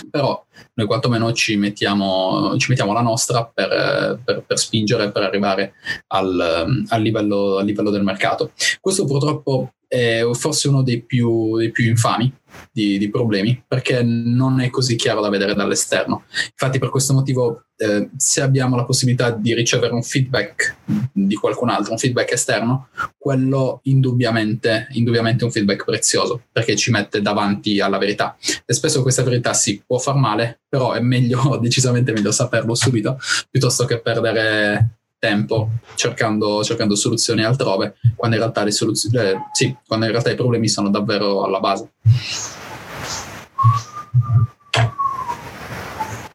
[0.10, 0.44] però
[0.74, 5.74] noi quantomeno ci mettiamo, ci mettiamo la nostra per, per, per, spingere, per arrivare
[6.08, 8.52] al, al, livello, al livello del mercato.
[8.80, 12.34] Questo purtroppo è forse uno dei più, dei più infami
[12.72, 16.24] di, di, problemi perché non è così chiaro da vedere dall'esterno.
[16.50, 20.78] Infatti, per questo motivo, eh, se abbiamo la possibilità di ricevere un feedback
[21.12, 22.88] di qualcun altro, un feedback esterno,
[23.18, 28.38] quello indubbiamente, indubbiamente è un feedback prezioso perché ci mette davanti alla verità.
[28.66, 33.20] E spesso questa verità si può far male, però è meglio, decisamente meglio saperlo subito
[33.50, 39.76] piuttosto che perdere tempo cercando, cercando soluzioni altrove, quando in realtà le soluzioni, eh, sì,
[39.86, 41.92] quando in realtà i problemi sono davvero alla base.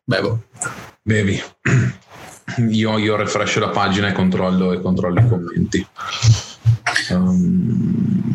[0.05, 0.45] Bevo.
[1.03, 1.43] Bevi.
[2.71, 5.87] Io, io refresh la pagina e controllo, e controllo i commenti.
[7.11, 8.35] Um,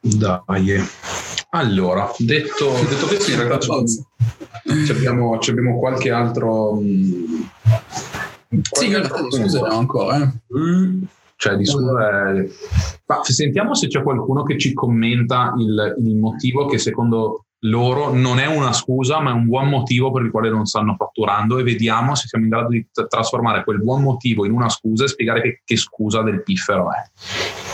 [0.00, 0.84] dai.
[1.50, 3.74] Allora, detto, detto questo, in realtà
[4.90, 6.72] abbiamo, abbiamo qualche altro.
[6.72, 7.48] Um,
[8.72, 10.22] sì, io scuserò ancora.
[10.22, 11.06] Eh.
[11.36, 11.92] Cioè, di suo.
[11.92, 18.38] Ma sentiamo se c'è qualcuno che ci commenta il, il motivo che secondo loro non
[18.38, 21.62] è una scusa, ma è un buon motivo per il quale non stanno fatturando e
[21.62, 25.08] vediamo se siamo in grado di t- trasformare quel buon motivo in una scusa e
[25.08, 27.65] spiegare che, che scusa del piffero è.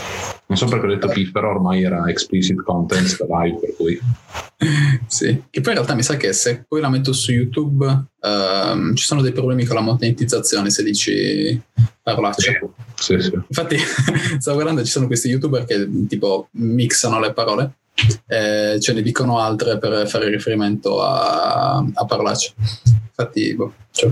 [0.45, 3.99] Non so perché ho detto piffero, ormai era explicit content live, per cui...
[5.07, 7.85] Sì, che poi in realtà mi sa che se poi la metto su YouTube
[8.21, 11.61] um, ci sono dei problemi con la monetizzazione se dici
[12.01, 12.71] parolacce.
[12.95, 13.33] Sì, sì, sì.
[13.33, 13.77] Infatti
[14.39, 17.75] stavo guardando, ci sono questi YouTuber che tipo mixano le parole
[18.27, 22.53] eh, ce ne dicono altre per fare riferimento a, a parolacce.
[23.15, 24.11] Infatti, boh, cioè,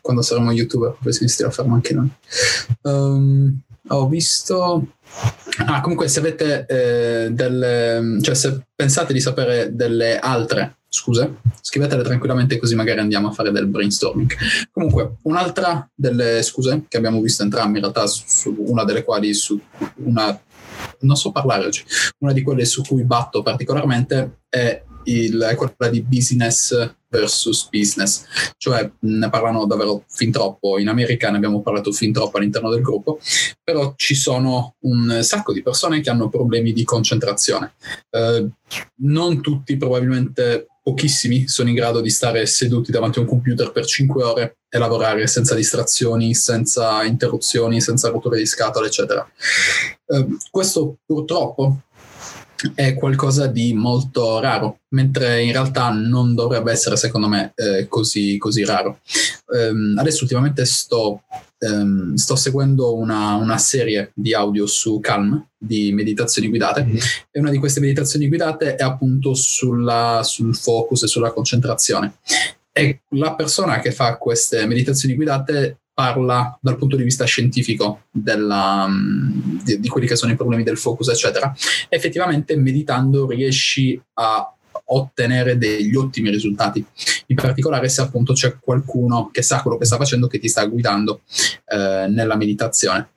[0.00, 2.10] quando saremo youtuber, inizierà a farlo anche noi.
[2.82, 4.94] Um, ho visto
[5.64, 12.02] Ah, comunque se avete eh, delle, cioè se pensate di sapere delle altre scuse, scrivetele
[12.02, 14.30] tranquillamente così magari andiamo a fare del brainstorming.
[14.70, 19.32] Comunque, un'altra delle scuse che abbiamo visto entrambi, in realtà su, su una delle quali
[19.34, 19.58] su
[19.96, 20.38] una
[21.00, 21.84] non so parlare oggi,
[22.18, 28.24] una di quelle su cui batto particolarmente è, il, è quella di business versus business,
[28.58, 32.82] cioè ne parlano davvero fin troppo, in America ne abbiamo parlato fin troppo all'interno del
[32.82, 33.18] gruppo,
[33.64, 37.74] però ci sono un sacco di persone che hanno problemi di concentrazione.
[38.10, 38.46] Eh,
[39.02, 43.84] non tutti probabilmente pochissimi sono in grado di stare seduti davanti a un computer per
[43.84, 49.28] 5 ore e lavorare senza distrazioni, senza interruzioni, senza rotture di scatola, eccetera.
[50.06, 51.85] Eh, questo purtroppo
[52.74, 58.36] è qualcosa di molto raro, mentre in realtà non dovrebbe essere, secondo me, eh, così,
[58.38, 59.00] così, raro.
[59.46, 61.22] Um, adesso ultimamente sto,
[61.60, 66.96] um, sto seguendo una, una, serie di audio su Calm, di meditazioni guidate, mm-hmm.
[67.30, 72.14] e una di queste meditazioni guidate è appunto sulla, sul focus e sulla concentrazione.
[72.72, 78.86] E la persona che fa queste meditazioni guidate parla dal punto di vista scientifico della,
[78.86, 81.54] mm, di, di, quelli che sono i problemi del focus, eccetera.
[81.88, 84.54] Effettivamente meditando riesci a
[84.88, 86.84] ottenere degli ottimi risultati,
[87.28, 90.66] in particolare se appunto c'è qualcuno che sa quello che sta facendo, che ti sta
[90.66, 91.22] guidando
[91.64, 93.12] eh, nella meditazione.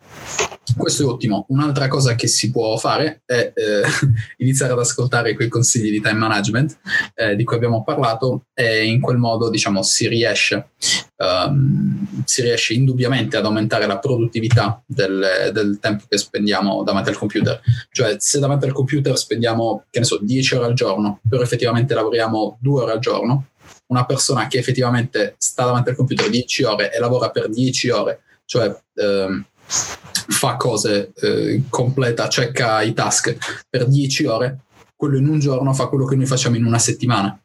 [0.79, 1.45] Questo è ottimo.
[1.49, 3.81] Un'altra cosa che si può fare è eh,
[4.37, 6.79] iniziare ad ascoltare quei consigli di time management
[7.15, 10.69] eh, di cui abbiamo parlato e in quel modo diciamo, si, riesce,
[11.17, 17.17] um, si riesce indubbiamente ad aumentare la produttività del, del, tempo che spendiamo davanti al
[17.17, 17.59] computer.
[17.91, 21.93] Cioè se davanti al computer spendiamo, che ne so, 10 ore al giorno, però effettivamente
[21.93, 23.47] lavoriamo 2 ore al giorno,
[23.87, 28.21] una persona che effettivamente sta davanti al computer 10 ore e lavora per 10 ore,
[28.45, 28.73] cioè...
[28.93, 34.59] Um, fa cose, eh, completa, checca i task per 10 ore,
[34.95, 37.39] quello in un giorno fa quello che noi facciamo in una settimana.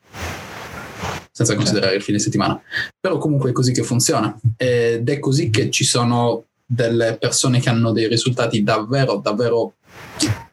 [1.30, 2.60] Senza considerare il fine settimana.
[3.00, 4.38] Però comunque è così che funziona.
[4.56, 9.74] Ed è così che ci sono delle persone che hanno dei risultati davvero, davvero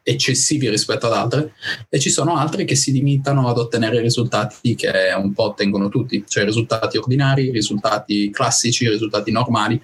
[0.03, 1.53] eccessivi rispetto ad altre
[1.87, 6.23] e ci sono altre che si limitano ad ottenere risultati che un po' ottengono tutti,
[6.27, 9.79] cioè risultati ordinari, risultati classici, risultati normali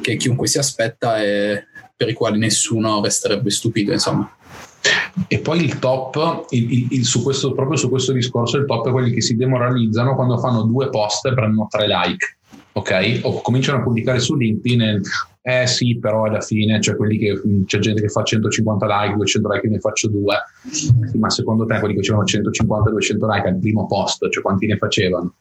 [0.00, 4.30] che chiunque si aspetta e per i quali nessuno resterebbe stupito, insomma.
[5.28, 8.88] E poi il top, il, il, il, su questo, proprio su questo discorso, il top
[8.88, 12.36] è quelli che si demoralizzano quando fanno due post e prendono tre like
[12.72, 13.20] ok?
[13.22, 15.00] O cominciano a pubblicare su LinkedIn,
[15.44, 19.68] eh sì, però alla fine c'è, che, c'è gente che fa 150 like, 200 like,
[19.68, 20.36] ne faccio due.
[20.70, 24.76] Sì, ma secondo te quelli che facevano 150-200 like al primo post, cioè quanti ne
[24.76, 25.34] facevano?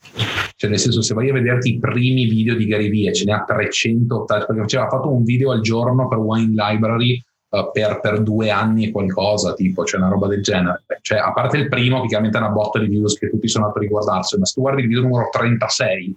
[0.55, 3.33] Cioè nel senso, se vai a vederti i primi video di Gary Vee, ce ne
[3.33, 7.99] ha 380, perché faceva, ha fatto un video al giorno per Wine Library Uh, per,
[7.99, 10.85] per, due anni e qualcosa, tipo, cioè una roba del genere.
[11.01, 13.65] Cioè, a parte il primo, che chiaramente è una botta di views che tutti sono
[13.65, 16.15] andati a riguardarsi, ma se tu guardi il video numero 36,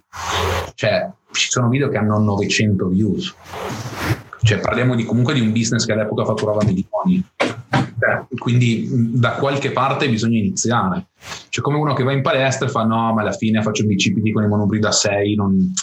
[0.75, 3.35] cioè ci sono video che hanno 900 views.
[4.41, 7.21] Cioè, parliamo di, comunque di un business che all'epoca fatturava milioni.
[7.37, 11.07] Cioè, quindi da qualche parte bisogna iniziare.
[11.49, 13.89] Cioè, come uno che va in palestra e fa: No, ma alla fine faccio un
[13.89, 15.73] bicipiti con i monobri da 6, non,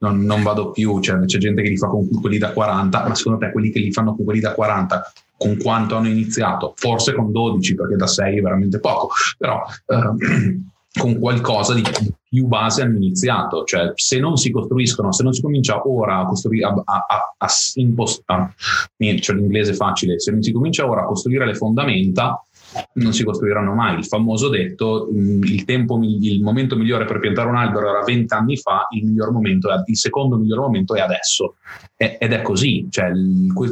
[0.00, 3.14] non, non, vado più, cioè, c'è gente che li fa con quelli da 40, ma
[3.14, 6.74] secondo te quelli che li fanno con quelli da 40 con quanto hanno iniziato?
[6.76, 10.58] Forse con 12, perché da 6 è veramente poco, però eh,
[11.00, 11.82] con qualcosa di
[12.28, 16.24] più base hanno iniziato, cioè se non si costruiscono, se non si comincia ora a
[16.26, 18.54] costruire, a, a, a, a impostare,
[19.20, 22.44] cioè l'inglese facile, se non si comincia ora a costruire le fondamenta,
[22.94, 23.98] non si costruiranno mai.
[23.98, 28.34] Il famoso detto, mm, il, tempo, il momento migliore per piantare un albero era 20
[28.34, 31.56] anni fa, il, miglior momento è, il secondo miglior momento è adesso.
[31.96, 33.10] ed è così, cioè,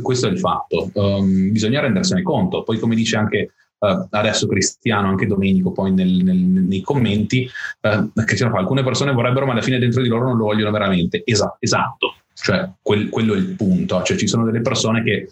[0.02, 0.90] questo è il fatto.
[0.94, 2.62] Um, bisogna rendersene conto.
[2.62, 7.48] Poi, come dice anche uh, adesso Cristiano, anche Domenico, poi nel, nel, nei commenti,
[7.82, 10.70] uh, Cristiano fa, alcune persone vorrebbero, ma alla fine dentro di loro non lo vogliono
[10.70, 11.22] veramente.
[11.24, 14.02] Esa- esatto, cioè quel, quello è il punto.
[14.02, 15.28] Cioè, ci sono delle persone che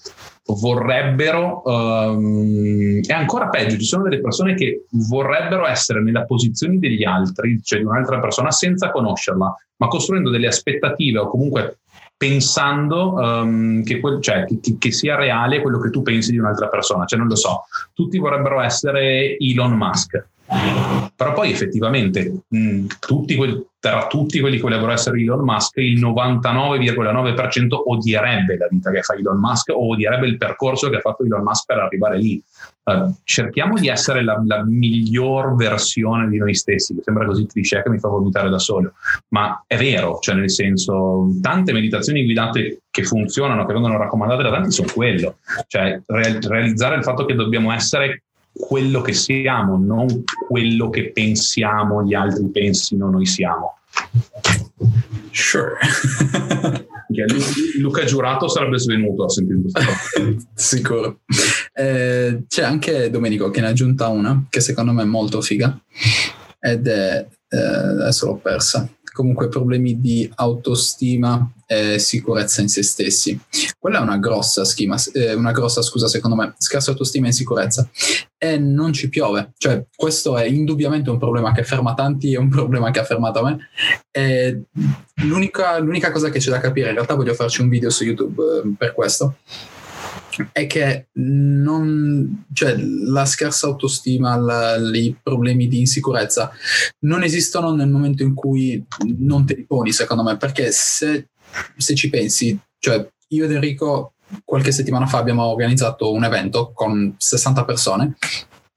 [0.47, 7.61] vorrebbero, um, ancora peggio, ci sono delle persone che vorrebbero essere nella posizione degli altri,
[7.63, 11.79] cioè di un'altra persona, senza conoscerla, ma costruendo delle aspettative o comunque
[12.17, 16.69] pensando um, che, quel, cioè, che, che, sia reale quello che tu pensi di un'altra
[16.69, 17.05] persona.
[17.05, 20.29] Cioè, non lo so, tutti vorrebbero essere Elon Musk.
[21.17, 26.01] Però poi effettivamente mh, tutti que- tra tutti quelli che vorrebbero essere Elon Musk, il
[26.01, 31.25] 99,9% odierebbe la vita che fa Elon Musk o odierebbe il percorso che ha fatto
[31.25, 32.43] Elon Musk per arrivare lì.
[32.87, 37.83] Uh, cerchiamo di essere la, la, miglior versione di noi stessi, che sembra così cliché
[37.83, 38.93] che mi fa vomitare da solo,
[39.29, 44.51] ma è vero, cioè nel senso, tante meditazioni guidate che funzionano, che vengono raccomandate da
[44.51, 48.23] tanti, sono quello, cioè re- realizzare il fatto che dobbiamo essere
[48.53, 53.79] quello che siamo, non quello che pensiamo gli altri pensino noi siamo.
[55.31, 55.77] Sure.
[57.79, 59.61] Luca Giurato sarebbe svenuto a sentire.
[60.55, 61.21] Sicuro.
[61.73, 65.79] Eh, c'è anche Domenico che ne ha aggiunta una che secondo me è molto figa
[66.59, 73.41] ed è eh, adesso l'ho persa comunque problemi di autostima e sicurezza in se stessi.
[73.79, 77.89] Quella è una grossa schema, eh, una grossa scusa secondo me, scarsa autostima e insicurezza.
[78.37, 82.51] E non ci piove, cioè questo è indubbiamente un problema che ferma tanti, è un
[82.51, 83.71] problema che ha fermato me.
[84.11, 84.65] E
[85.23, 88.43] l'unica, l'unica cosa che c'è da capire, in realtà voglio farci un video su YouTube
[88.43, 89.37] eh, per questo,
[90.53, 96.51] è che non, cioè, la scarsa autostima, la, i problemi di insicurezza
[97.01, 98.85] non esistono nel momento in cui
[99.19, 101.29] non te li poni, secondo me, perché se,
[101.77, 104.13] se ci pensi, cioè io ed Enrico
[104.45, 108.17] qualche settimana fa abbiamo organizzato un evento con 60 persone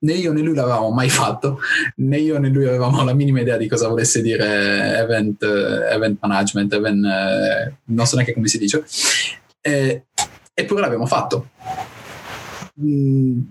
[0.01, 1.60] né io né lui l'avevamo mai fatto,
[1.97, 6.74] né io né lui avevamo la minima idea di cosa volesse dire event, event management,
[6.74, 8.84] event, eh, non so neanche come si dice.
[9.62, 10.05] E,
[10.60, 11.49] eppure l'abbiamo fatto.
[12.82, 13.41] Mm,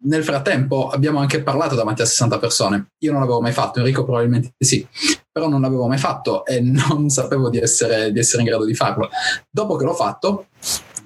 [0.00, 2.90] nel frattempo abbiamo anche parlato davanti a 60 persone.
[2.98, 4.86] Io non l'avevo mai fatto, Enrico probabilmente sì,
[5.30, 8.74] però non l'avevo mai fatto e non sapevo di essere, di essere in grado di
[8.74, 9.08] farlo.
[9.50, 10.48] Dopo che l'ho fatto,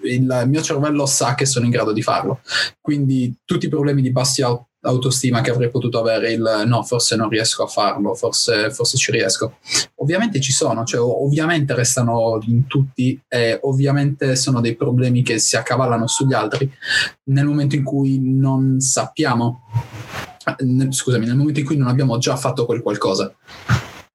[0.02, 2.40] il mio cervello sa che sono in grado di farlo.
[2.80, 4.42] Quindi tutti i problemi di bassi
[4.82, 9.10] autostima che avrei potuto avere il no, forse non riesco a farlo, forse, forse ci
[9.12, 9.58] riesco.
[9.96, 15.56] Ovviamente ci sono, cioè ovviamente restano in tutti e ovviamente sono dei problemi che si
[15.56, 16.70] accavallano sugli altri
[17.24, 19.62] nel momento in cui non sappiamo,
[20.90, 23.34] scusami, nel momento in cui non abbiamo già fatto quel qualcosa.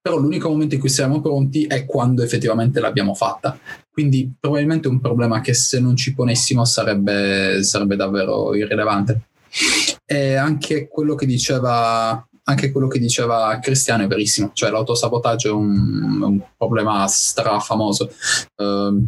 [0.02, 3.58] Però l'unico momento in cui siamo pronti è quando effettivamente l'abbiamo fatta.
[3.92, 9.22] Quindi probabilmente un problema che se non ci ponessimo sarebbe, sarebbe davvero irrilevante.
[10.10, 15.52] E anche quello che diceva anche quello che diceva Cristiano è verissimo, cioè l'autosabotaggio è
[15.52, 18.10] un, un problema strafamoso.
[18.56, 19.06] Uh,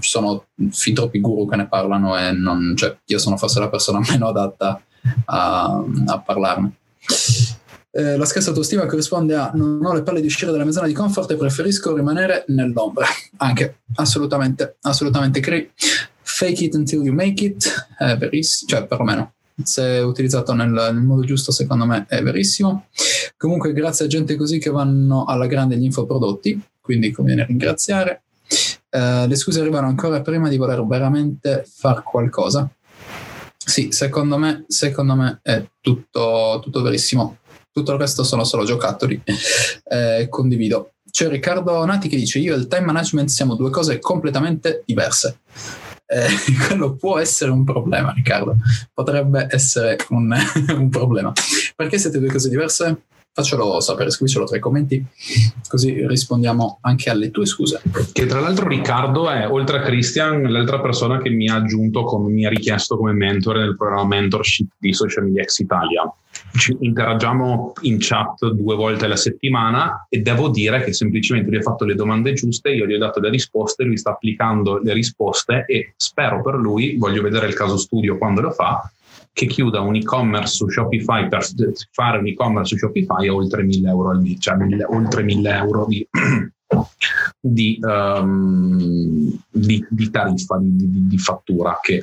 [0.00, 3.68] ci sono fin troppi guru che ne parlano e non, cioè, io sono forse la
[3.68, 4.80] persona meno adatta
[5.26, 6.72] a, a parlarne.
[7.90, 10.86] Eh, la scarsa autostima corrisponde a non ho le palle di uscire dalla mia zona
[10.86, 13.06] di comfort e preferisco rimanere nell'ombra.
[13.36, 15.70] Anche, assolutamente, assolutamente crei.
[16.22, 19.32] Fake it until you make it, è verissimo, cioè perlomeno
[19.62, 22.86] se utilizzato nel, nel, modo giusto secondo me è verissimo.
[23.36, 28.22] Comunque grazie a gente così che vanno alla grande gli infoprodotti, quindi conviene ringraziare.
[28.90, 32.68] Uh, le scuse arrivano ancora prima di voler veramente fare qualcosa.
[33.56, 37.38] Sì, secondo me, secondo me è tutto, tutto verissimo.
[37.70, 39.22] Tutto il resto sono solo giocattoli.
[39.90, 40.92] Eh, condivido.
[41.10, 45.38] C'è Riccardo Nati che dice: Io e il time management siamo due cose completamente diverse
[46.08, 46.26] eh,
[46.66, 48.56] quello può essere un problema, Riccardo.
[48.92, 50.34] Potrebbe essere un,
[50.74, 51.32] un problema.
[51.76, 53.02] Perché siete due cose diverse?
[53.38, 55.04] faccelo sapere, scrivicelo tra i commenti,
[55.68, 57.80] così rispondiamo anche alle tue scuse.
[58.12, 62.32] Che tra l'altro Riccardo è, oltre a Christian, l'altra persona che mi ha aggiunto, come
[62.32, 66.12] mi ha richiesto come mentore nel programma mentorship di Social Media Ex Italia.
[66.58, 71.62] Ci interagiamo in chat due volte alla settimana e devo dire che semplicemente lui ha
[71.62, 75.64] fatto le domande giuste, io gli ho dato le risposte, lui sta applicando le risposte
[75.66, 78.90] e spero per lui, voglio vedere il caso studio quando lo fa,
[79.32, 81.46] che chiuda un e-commerce su Shopify per
[81.92, 85.50] fare un e-commerce su Shopify a oltre 1000 euro al mese, cioè mille, oltre 1000
[85.54, 86.08] euro di,
[87.40, 92.02] di, um, di, di tariffa, di, fattura che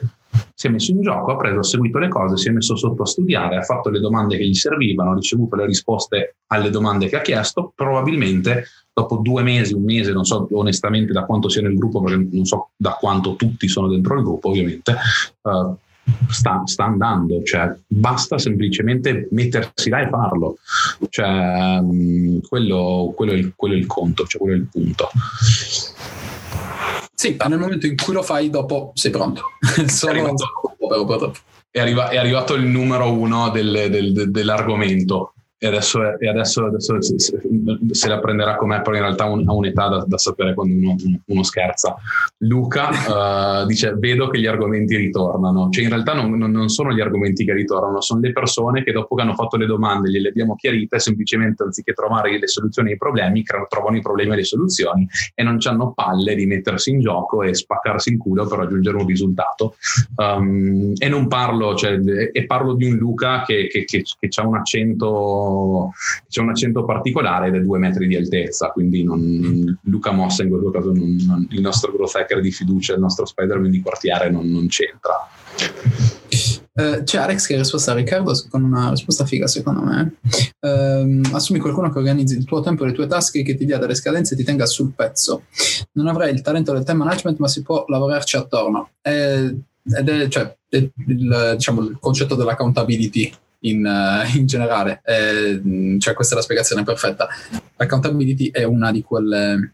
[0.58, 3.04] si è messo in gioco, ha preso, ha seguito le cose, si è messo sotto
[3.04, 7.10] a studiare, ha fatto le domande che gli servivano, ha ricevuto le risposte alle domande
[7.10, 11.62] che ha chiesto, probabilmente dopo due mesi, un mese, non so onestamente da quanto sia
[11.62, 14.96] nel gruppo, perché non so da quanto tutti sono dentro il gruppo ovviamente,
[15.42, 15.76] uh,
[16.30, 20.58] sta, sta, andando, cioè basta semplicemente mettersi là e farlo,
[21.10, 25.10] cioè, um, quello, quello, è il, quello, è il, conto, cioè quello è il punto.
[27.16, 29.42] Sì, nel momento in cui lo fai, dopo sei pronto.
[29.88, 31.34] Solo è, arrivato,
[31.72, 37.02] è, arriva, è arrivato il numero uno del, del, dell'argomento e adesso, e adesso, adesso
[37.02, 40.54] se, se, la prenderà con me, però in realtà un, ha un'età da, da, sapere
[40.54, 40.96] quando uno,
[41.28, 41.96] uno scherza.
[42.40, 45.70] Luca uh, dice: Vedo che gli argomenti ritornano.
[45.70, 48.92] Cioè, in realtà non, non, non, sono gli argomenti che ritornano, sono le persone che
[48.92, 52.98] dopo che hanno fatto le domande, gliele abbiamo chiarite, semplicemente anziché trovare le soluzioni ai
[52.98, 57.44] problemi, trovano i problemi e le soluzioni e non hanno palle di mettersi in gioco
[57.44, 59.76] e spaccarsi in culo per raggiungere un risultato.
[60.18, 61.98] Um, e non parlo, cioè,
[62.32, 65.45] e parlo di un Luca che, che, che, che ha un accento
[66.28, 70.50] c'è un accento particolare ed è due metri di altezza, quindi non, Luca Mossa in
[70.50, 74.30] questo caso non, non, il nostro growth hacker di fiducia, il nostro Spider-Man di quartiere
[74.30, 75.28] non, c'entra.
[76.74, 80.16] Uh, c'è Alex che ha risposto a Riccardo con una risposta figa secondo me.
[80.60, 83.78] Uh, assumi qualcuno che organizzi il tuo tempo e le tue tasche, che ti dia
[83.78, 85.44] delle scadenze e ti tenga sul pezzo.
[85.94, 88.90] Non avrai il talento del time management, ma si può lavorarci attorno.
[89.02, 89.56] Eh,
[89.88, 93.32] ed è, cioè, è il, diciamo, il concetto dell'accountability
[93.66, 95.02] in, uh, in generale.
[95.04, 97.28] Eh, cioè, questa è la spiegazione perfetta.
[97.76, 99.74] L'accountability è una di quelle,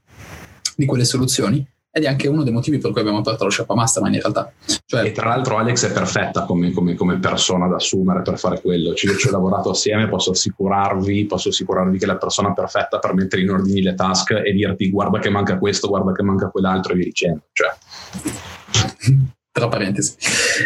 [0.76, 3.76] di quelle soluzioni ed è anche uno dei motivi per cui abbiamo aperto lo Sherpa
[3.76, 4.54] Mastermind in realtà.
[4.86, 8.62] Cioè, e tra l'altro Alex è perfetta come, come, come, persona da assumere per fare
[8.62, 8.94] quello.
[8.94, 13.00] Cioè, io ci ho lavorato assieme, posso assicurarvi, posso assicurarvi che è la persona perfetta
[13.00, 16.48] per mettere in ordine le task e dirti guarda che manca questo, guarda che manca
[16.50, 17.42] quell'altro e via dicendo.
[17.52, 17.70] Cioè
[19.52, 20.16] tra parentesi.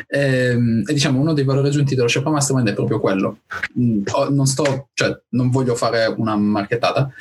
[0.08, 3.40] E, ehm, e, diciamo uno dei valori aggiunti dello Sherpa Mastermind è proprio quello.
[3.80, 7.12] Mm, non sto, cioè, non voglio fare una marchettata,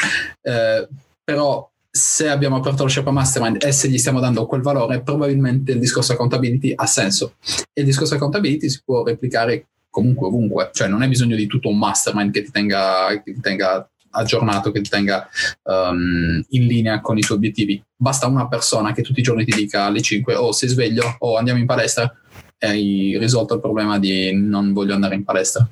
[0.42, 0.88] eh,
[1.22, 5.72] però se abbiamo aperto lo Sherpa Mastermind e se gli stiamo dando quel valore, probabilmente
[5.72, 7.36] il discorso accountability ha senso.
[7.72, 11.68] E il discorso accountability si può replicare comunque ovunque, cioè non hai bisogno di tutto
[11.68, 15.28] un mastermind che ti tenga, che ti tenga aggiornato che ti tenga
[15.64, 17.82] um, in linea con i tuoi obiettivi.
[17.96, 21.16] Basta una persona che tutti i giorni ti dica alle 5 o oh, sei sveglio
[21.18, 22.12] o oh, andiamo in palestra
[22.58, 25.68] e hai risolto il problema di non voglio andare in palestra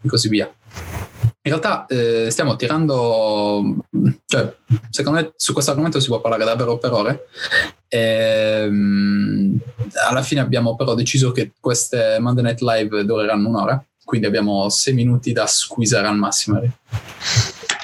[0.00, 0.52] e così via.
[1.44, 3.84] In realtà eh, stiamo tirando,
[4.26, 4.54] cioè,
[4.90, 7.26] secondo me su questo argomento si può parlare davvero per ore.
[7.88, 9.58] E, um,
[10.08, 14.94] alla fine abbiamo però deciso che queste Monday Night Live dureranno un'ora, quindi abbiamo sei
[14.94, 16.62] minuti da squeezare al massimo.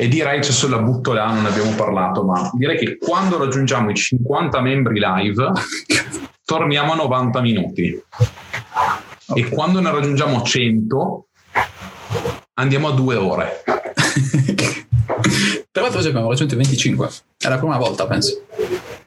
[0.00, 3.90] E direi, cioè sulla butto là, non ne abbiamo parlato, ma direi che quando raggiungiamo
[3.90, 5.50] i 50 membri live,
[6.44, 8.00] torniamo a 90 minuti.
[9.26, 9.42] Okay.
[9.42, 11.26] E quando ne raggiungiamo 100,
[12.54, 13.64] andiamo a due ore.
[15.72, 18.44] Tra l'altro oggi abbiamo raggiunto i 25, è la prima volta penso.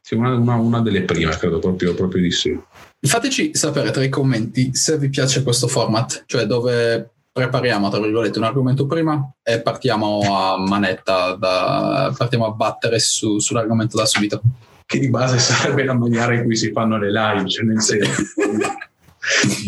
[0.01, 2.59] Sì, una, una, una delle prime, credo proprio, proprio di sì.
[2.99, 8.39] Fateci sapere tra i commenti se vi piace questo format, cioè dove prepariamo tra virgolette
[8.39, 14.41] un argomento prima e partiamo a manetta, da, partiamo a battere su, sull'argomento da subito.
[14.85, 18.21] Che di base sarebbe la maniera in cui si fanno le live, cioè nel senso.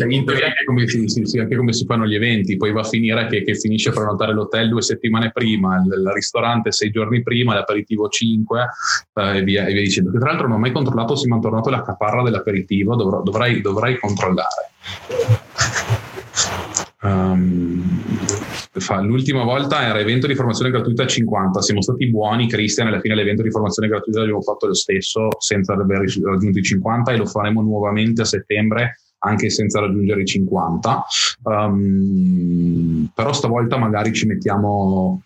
[0.04, 3.28] In teoria anche come, si, anche come, si, fanno gli eventi, poi va a finire
[3.28, 7.54] che, che finisce a prenotare l'hotel due settimane prima, il, il ristorante sei giorni prima,
[7.54, 8.66] l'aperitivo cinque
[9.12, 10.10] eh, e, via, e, via, dicendo.
[10.10, 13.22] Che tra l'altro non ho mai controllato se mi hanno tornato la caparra dell'aperitivo, dovrò,
[13.22, 14.72] dovrai, dovrai controllare.
[17.04, 17.82] Um,
[19.02, 23.14] l'ultima volta era evento di formazione gratuita a 50, siamo stati buoni, Cristian, alla fine
[23.14, 27.26] l'evento di formazione gratuita l'abbiamo fatto lo stesso senza aver raggiunto i 50 e lo
[27.26, 31.04] faremo nuovamente a settembre anche senza raggiungere i 50.
[31.42, 35.22] Um, però stavolta magari ci mettiamo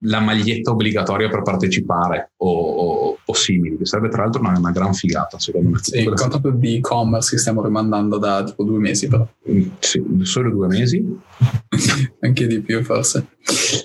[0.00, 4.70] la maglietta obbligatoria per partecipare o, o, o simili, che sarebbe tra l'altro una, una
[4.70, 5.78] gran figata secondo me.
[5.80, 9.26] Sì, il contatto di e-commerce che stiamo rimandando da tipo due mesi però.
[9.50, 11.04] Mm, sì, solo due mesi?
[12.20, 13.26] anche di più forse.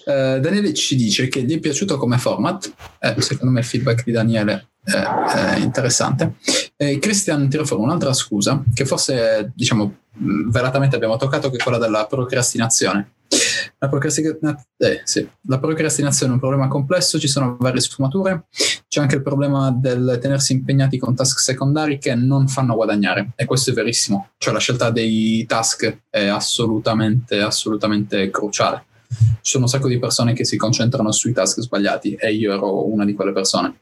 [0.05, 4.03] Uh, Daniele ci dice che gli è piaciuto come format, eh, secondo me il feedback
[4.03, 6.35] di Daniele è, è interessante.
[6.75, 9.97] E Christian tira fuori un'altra scusa, che forse diciamo
[10.49, 13.13] velatamente abbiamo toccato, che è quella della procrastinazione.
[13.77, 15.27] La, procrastina- eh, sì.
[15.47, 18.45] la, procrastinazione è un problema complesso, ci sono varie sfumature,
[18.87, 23.45] c'è anche il problema del tenersi impegnati con task secondari che non fanno guadagnare e
[23.45, 28.85] questo è verissimo, cioè la scelta dei task è assolutamente, assolutamente cruciale.
[29.41, 32.87] Ci sono un sacco di persone che si concentrano sui task sbagliati e io ero
[32.89, 33.79] una di quelle persone.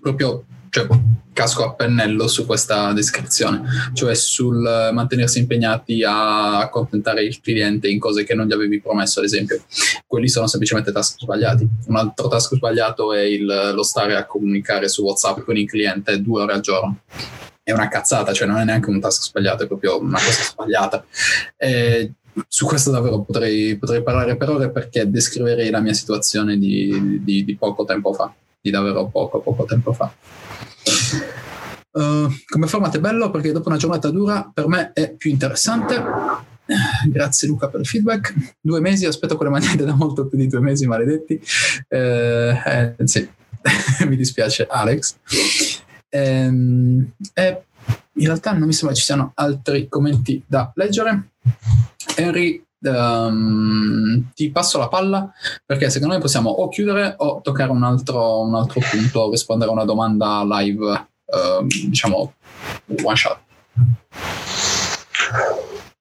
[0.00, 0.44] Proprio
[0.76, 0.86] cioè,
[1.32, 3.62] casco a pennello su questa descrizione,
[3.94, 9.20] cioè sul mantenersi impegnati a accontentare il cliente in cose che non gli avevi promesso,
[9.20, 9.62] ad esempio.
[10.06, 11.66] Quelli sono semplicemente task sbagliati.
[11.86, 16.20] Un altro task sbagliato è il, lo stare a comunicare su WhatsApp con il cliente
[16.20, 16.98] due ore al giorno.
[17.62, 21.04] È una cazzata, cioè non è neanche un task sbagliato, è proprio una cosa sbagliata.
[21.56, 22.12] E
[22.48, 27.44] su questo davvero potrei, potrei, parlare per ore perché descriverei la mia situazione di, di,
[27.44, 30.12] di poco tempo fa, di davvero poco, poco tempo fa.
[31.92, 36.02] Uh, come format è bello perché dopo una giornata dura per me è più interessante.
[37.08, 38.34] grazie Luca per il feedback.
[38.60, 41.40] Due mesi, aspetto quelle magliette da molto più di due mesi, maledetti.
[41.88, 43.28] Eh, eh, sì,
[44.06, 45.16] mi dispiace Alex.
[46.08, 47.62] Eh,
[48.18, 51.30] in realtà non mi sembra ci siano altri commenti da leggere.
[52.16, 55.30] Henry, um, ti passo la palla
[55.64, 59.74] perché secondo me possiamo o chiudere o toccare un altro, un altro punto, rispondere a
[59.74, 62.34] una domanda live, uh, diciamo
[63.02, 63.38] one shot.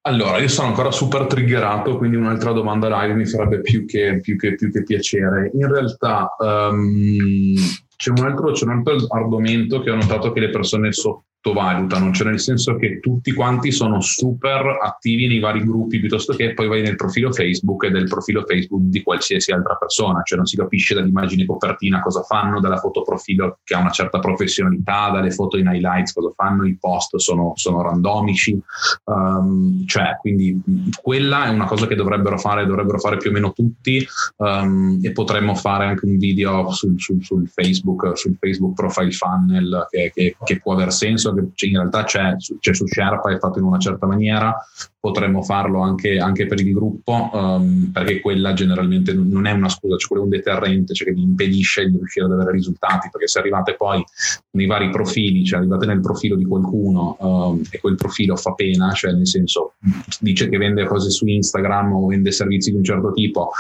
[0.08, 4.38] Allora, io sono ancora super triggerato, quindi un'altra domanda live mi farebbe più che, più
[4.38, 5.50] che, più che piacere.
[5.56, 7.56] In realtà um,
[7.96, 12.12] c'è, un altro, c'è un altro argomento che ho notato che le persone so, sottovalutano,
[12.12, 16.68] cioè nel senso che tutti quanti sono super attivi nei vari gruppi piuttosto che poi
[16.68, 20.56] vai nel profilo Facebook e del profilo Facebook di qualsiasi altra persona, cioè non si
[20.56, 25.58] capisce dall'immagine copertina cosa fanno, dalla foto profilo che ha una certa professionalità, dalle foto
[25.58, 28.60] in highlights cosa fanno, i post sono, sono randomici,
[29.04, 30.60] um, cioè quindi
[31.00, 34.06] quella è una cosa che dovrebbero fare, dovrebbero fare più o meno tutti
[34.38, 39.86] um, e potremmo fare anche un video sul, sul, sul Facebook, sul Facebook profile funnel
[39.90, 43.60] che, che, che può aver senso che in realtà c'è, c'è su Sherpa, è fatto
[43.60, 44.56] in una certa maniera,
[45.00, 49.98] potremmo farlo anche, anche per il gruppo, um, perché quella generalmente non è una scusa,
[49.98, 53.28] cioè quello è un deterrente, cioè che vi impedisce di riuscire ad avere risultati, perché
[53.28, 54.04] se arrivate poi
[54.52, 58.92] nei vari profili, cioè arrivate nel profilo di qualcuno um, e quel profilo fa pena,
[58.94, 59.74] cioè nel senso
[60.20, 63.52] dice che vende cose su Instagram o vende servizi di un certo tipo,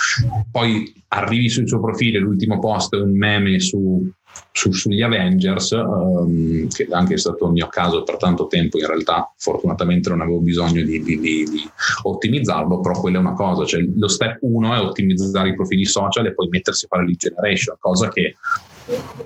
[0.50, 4.12] poi arrivi sul suo profilo e l'ultimo post è un meme su
[4.52, 8.88] su, sugli Avengers, um, che anche è stato il mio caso per tanto tempo, in
[8.88, 11.70] realtà fortunatamente non avevo bisogno di, di, di, di
[12.04, 16.26] ottimizzarlo, però quella è una cosa, cioè lo step 1 è ottimizzare i profili social
[16.26, 18.36] e poi mettersi a fare lead generation, cosa che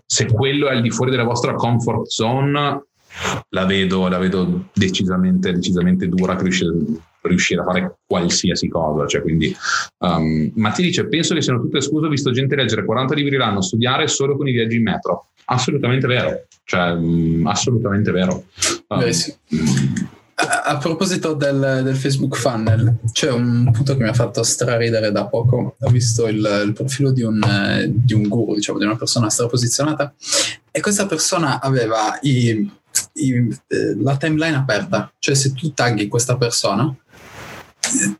[0.05, 2.84] se quello è al di fuori della vostra comfort zone
[3.49, 6.49] la vedo, la vedo decisamente, decisamente dura che
[7.22, 9.05] riuscire, a fare qualsiasi cosa.
[9.07, 9.55] Cioè, quindi,
[9.99, 13.38] um, ma ti dice: Penso che siano tutte scuse, ho visto gente leggere 40 libri
[13.38, 15.28] l'anno, studiare solo con i viaggi in metro.
[15.45, 18.45] Assolutamente vero, cioè, um, assolutamente vero.
[18.88, 19.34] Um, Beh, sì.
[20.41, 25.26] A, proposito del, del, Facebook funnel, c'è un punto che mi ha fatto straridere da
[25.26, 25.76] poco.
[25.78, 27.41] Ho visto il, il profilo di un,
[27.89, 30.13] di un guru, diciamo, di una persona straposizionata,
[30.72, 32.72] e questa persona aveva i
[33.13, 36.93] eh, la timeline aperta, cioè se tu tagli questa persona,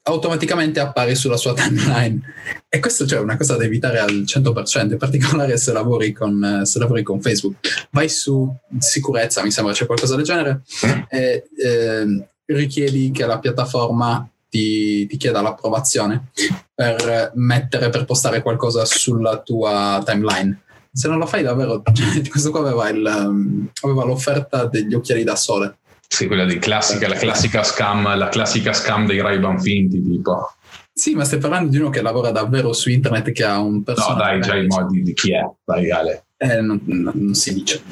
[0.04, 2.22] automaticamente appare sulla sua timeline.
[2.68, 6.62] E questo cioè, è una cosa da evitare al 100% in particolare se lavori con,
[6.64, 7.88] se lavori con Facebook.
[7.92, 10.62] Vai su sicurezza mi sembra c'è qualcosa del genere
[11.10, 16.32] e eh, richiedi che la piattaforma ti, ti, chieda l'approvazione
[16.74, 20.62] per mettere per postare qualcosa sulla tua timeline.
[20.92, 21.84] Se non lo fai davvero,
[22.30, 25.78] questo qua aveva, il, aveva l'offerta degli occhiali da sole.
[26.12, 30.54] Sì, quella di classica, la classica scam, la classica scam dei Ray-Ban finti, tipo.
[30.92, 34.16] Sì, ma stai parlando di uno che lavora davvero su internet, che ha un personaggio.
[34.16, 36.26] No, dai, già i modi di chi è, dai, Ale.
[36.36, 37.84] Eh, non, non, non, si dice.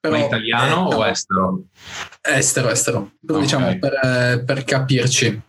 [0.00, 1.62] Però, ma italiano eh, o estero?
[2.20, 3.12] Estero, estero.
[3.24, 3.42] Però okay.
[3.42, 5.40] diciamo, per, eh, per capirci,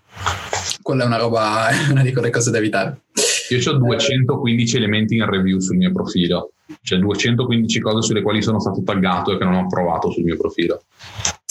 [0.81, 3.01] quella è una roba, è una di quelle cose da evitare.
[3.49, 8.59] Io ho 215 elementi in review sul mio profilo cioè 215 cose sulle quali sono
[8.59, 10.83] stato taggato e che non ho provato sul mio profilo.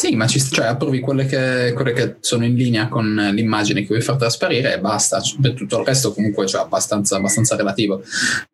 [0.01, 3.89] Sì, ma ci, cioè, approvi quelle che, quelle che, sono in linea con l'immagine che
[3.89, 5.21] vuoi far trasparire e basta.
[5.21, 8.03] Cioè, tutto il resto comunque è cioè, abbastanza, abbastanza, relativo.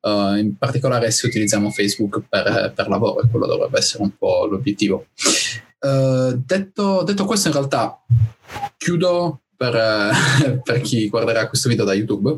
[0.01, 5.07] Uh, in particolare se utilizziamo Facebook per, per, lavoro quello dovrebbe essere un po' l'obiettivo.
[5.78, 7.97] Uh, detto, detto, questo in realtà
[8.76, 10.11] chiudo per,
[10.64, 12.34] per chi guarderà questo video da YouTube.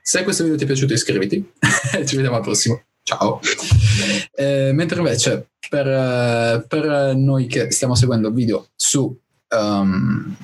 [0.00, 1.46] Se questo video ti è piaciuto iscriviti.
[2.06, 2.80] Ci vediamo al prossimo.
[3.06, 3.38] Ciao.
[4.34, 9.16] Eh, mentre invece per, eh, per, noi che stiamo seguendo video su,
[9.56, 10.36] um,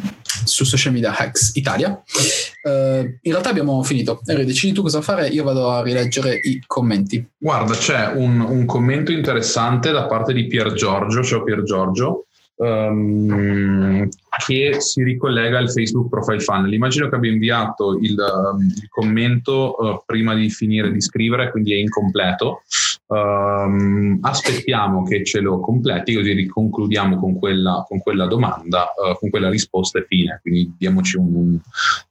[0.44, 4.20] su social media hacks Italia, uh, in realtà abbiamo finito.
[4.24, 7.26] Eri, decidi tu cosa fare, io vado a rileggere i commenti.
[7.36, 11.24] Guarda, c'è un, un commento interessante da parte di Pier Giorgio.
[11.24, 12.26] Ciao Pier Giorgio
[12.62, 14.08] um,
[14.38, 16.72] che si ricollega al Facebook Profile Funnel.
[16.72, 21.74] Immagino che abbia inviato il, um, il commento uh, prima di finire di scrivere, quindi
[21.74, 22.62] è incompleto.
[23.06, 29.28] Um, aspettiamo che ce lo completi, così riconcludiamo con quella, con quella domanda, uh, con
[29.28, 30.38] quella risposta e fine.
[30.40, 31.58] Quindi diamoci un, un,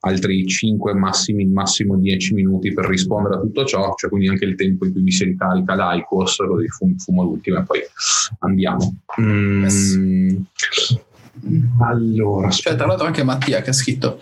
[0.00, 4.54] altri 5, massimi, massimo 10 minuti per rispondere a tutto ciò, cioè quindi anche il
[4.54, 7.80] tempo in cui mi si ricarica l'IQOS, così fumo, fumo l'ultimo e poi
[8.38, 8.98] andiamo.
[9.20, 11.10] Mm, yes.
[11.80, 14.18] Allora, cioè, tra l'altro anche Mattia che ha scritto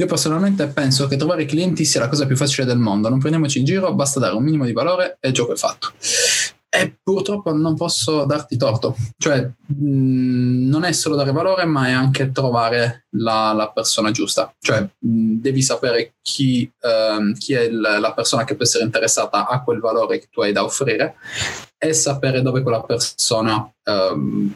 [0.00, 3.10] io personalmente penso che trovare clienti sia la cosa più facile del mondo.
[3.10, 5.92] Non prendiamoci in giro basta dare un minimo di valore e il gioco è fatto.
[6.72, 11.90] E purtroppo non posso darti torto, cioè mh, non è solo dare valore, ma è
[11.90, 17.80] anche trovare la, la persona giusta, cioè mh, devi sapere chi, uh, chi è il,
[17.80, 21.16] la persona che può essere interessata a quel valore che tu hai da offrire
[21.76, 24.54] e sapere dove quella persona um,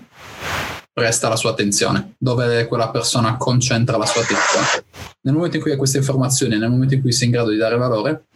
[0.95, 4.85] presta la sua attenzione, dove quella persona concentra la sua attenzione.
[5.23, 7.57] Nel momento in cui hai queste informazioni, nel momento in cui sei in grado di
[7.57, 8.27] dare valore,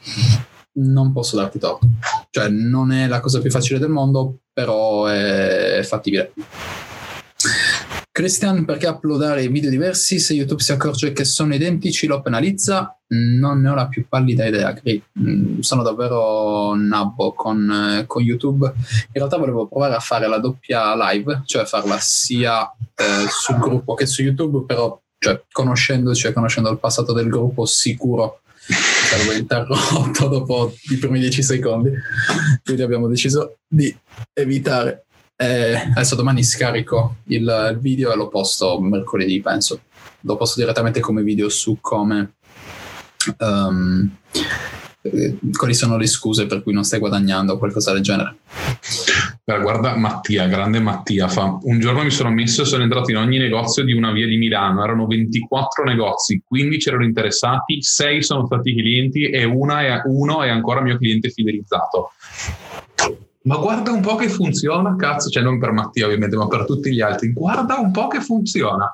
[0.80, 1.86] non posso darti torto.
[2.30, 6.32] Cioè, non è la cosa più facile del mondo, però è fattibile.
[8.18, 12.98] Christian, perché uploadare video diversi se YouTube si accorge che sono identici lo penalizza?
[13.10, 14.76] Non ne ho la più pallida idea,
[15.20, 18.72] mm, sono davvero nabbo con, con, YouTube.
[18.74, 23.94] In realtà volevo provare a fare la doppia live, cioè farla sia eh, sul gruppo
[23.94, 30.26] che su YouTube, però cioè, conoscendoci e conoscendo il passato del gruppo sicuro sarò interrotto
[30.28, 31.92] dopo i primi dieci secondi.
[32.64, 33.96] Quindi abbiamo deciso di
[34.32, 35.06] evitare
[35.41, 39.82] eh, adesso domani scarico il, il, video e lo posto mercoledì, penso.
[40.22, 42.32] Lo posto direttamente come video su come...
[43.39, 44.11] Um,
[45.53, 48.36] quali sono le scuse per cui non stai guadagnando o qualcosa del genere.
[49.45, 51.57] Guarda Mattia, grande Mattia, fa.
[51.62, 54.36] un giorno mi sono messo e sono entrato in ogni negozio di una via di
[54.36, 60.49] Milano, erano 24 negozi, 15 erano interessati, 6 sono stati clienti e è, uno è
[60.49, 62.11] ancora mio cliente fidelizzato
[63.43, 66.93] ma guarda un po' che funziona, cazzo, cioè non per Mattia ovviamente, ma per tutti
[66.93, 68.93] gli altri, guarda un po' che funziona.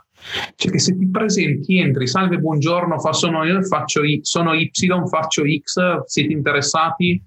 [0.54, 4.70] Cioè che se ti presenti, entri, salve, buongiorno, fa, sono io, faccio y, sono Y,
[5.08, 7.22] faccio X, siete interessati?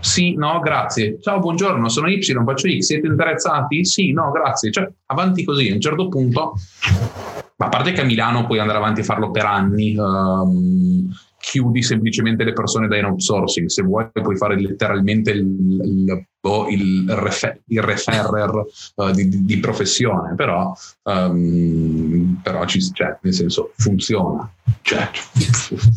[0.00, 1.18] Sì, no, grazie.
[1.20, 3.84] Ciao, buongiorno, sono Y, faccio X, siete interessati?
[3.84, 4.70] Sì, no, grazie.
[4.70, 6.54] Cioè, avanti così, a un certo punto,
[7.56, 11.10] ma a parte che a Milano puoi andare avanti a farlo per anni, um,
[11.48, 15.46] chiudi semplicemente le persone da in outsourcing, se vuoi puoi fare letteralmente il,
[15.82, 16.26] il,
[16.68, 18.50] il, refer, il referrer
[18.96, 20.74] uh, di, di, professione, però,
[21.04, 24.52] um, però ci, cioè, nel senso funziona.
[24.82, 25.08] Cioè.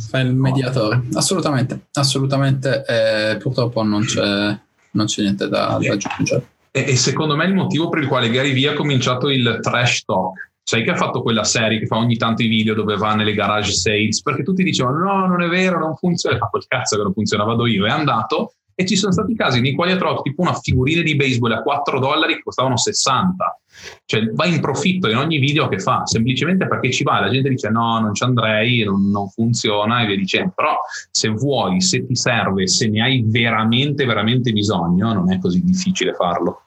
[0.10, 4.58] Fai il mediatore, assolutamente, assolutamente, eh, purtroppo non c'è,
[4.92, 6.46] non c'è niente da, da aggiungere.
[6.72, 10.06] E, e secondo me il motivo per il quale Gary Vee ha cominciato il trash
[10.06, 13.14] talk sai che ha fatto quella serie che fa ogni tanto i video dove va
[13.16, 16.38] nelle garage sales perché tutti dicevano no non è vero non funziona.
[16.38, 18.54] Fa quel cazzo che non funziona vado io è andato.
[18.74, 21.62] E ci sono stati casi nei quali ha trovato tipo una figurina di baseball a
[21.62, 23.62] 4 dollari che costavano 60
[24.06, 27.50] cioè va in profitto in ogni video che fa semplicemente perché ci va la gente
[27.50, 30.54] dice no non ci andrei non, non funziona e via dicendo.
[30.56, 30.78] Però
[31.10, 36.14] se vuoi se ti serve se ne hai veramente veramente bisogno non è così difficile
[36.14, 36.64] farlo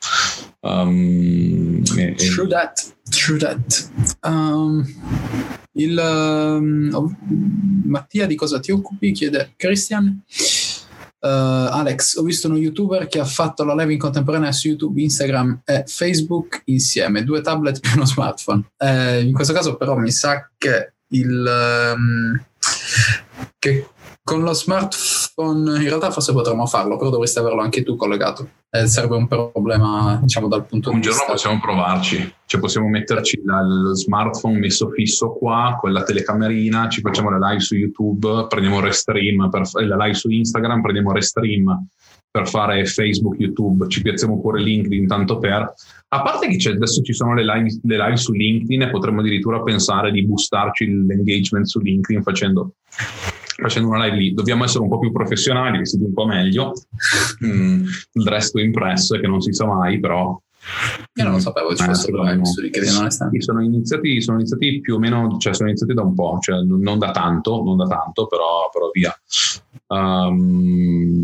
[0.65, 3.91] um, e, true that true that.
[4.23, 4.85] Um,
[5.73, 7.17] il um,
[7.85, 9.12] Mattia di cosa ti occupi?
[9.12, 10.23] Chiede Christian.
[11.21, 15.01] Uh, Alex, ho visto uno youtuber che ha fatto la live in contemporanea su YouTube,
[15.01, 18.65] Instagram e Facebook insieme, due tablet più uno smartphone.
[18.77, 21.95] Uh, in questo caso però mi sa che il...
[21.97, 22.45] Um,
[23.59, 23.89] che
[24.23, 28.49] con lo smartphone in realtà forse potremmo farlo, però dovresti averlo anche tu collegato.
[28.70, 31.22] Eh, serve un problema, diciamo, dal punto un di vista.
[31.22, 36.89] Un giorno possiamo provarci, cioè possiamo metterci lo smartphone messo fisso qua, con la telecamerina,
[36.89, 41.87] ci facciamo la live su YouTube, prendiamo Restream, per, la live su Instagram, prendiamo Restream
[42.30, 45.72] per fare Facebook, YouTube, ci piazziamo pure LinkedIn tanto per.
[46.09, 49.62] A parte che adesso ci sono le live, le live su LinkedIn e potremmo addirittura
[49.62, 52.72] pensare di boostarci l'engagement su LinkedIn facendo
[53.57, 54.35] facendo una live lì.
[54.35, 56.73] Dobbiamo essere un po' più professionali, vestiti un po' meglio.
[57.45, 60.41] Mm, il resto impresso è che non si sa mai, però.
[61.15, 63.43] Io non lo sapevo, ci fossero live su LinkedIn, onestamente.
[63.43, 66.99] Sono iniziati, sono iniziati più o meno, cioè sono iniziati da un po', cioè non
[66.99, 69.15] da tanto, non da tanto, però, però via.
[69.89, 71.15] Um,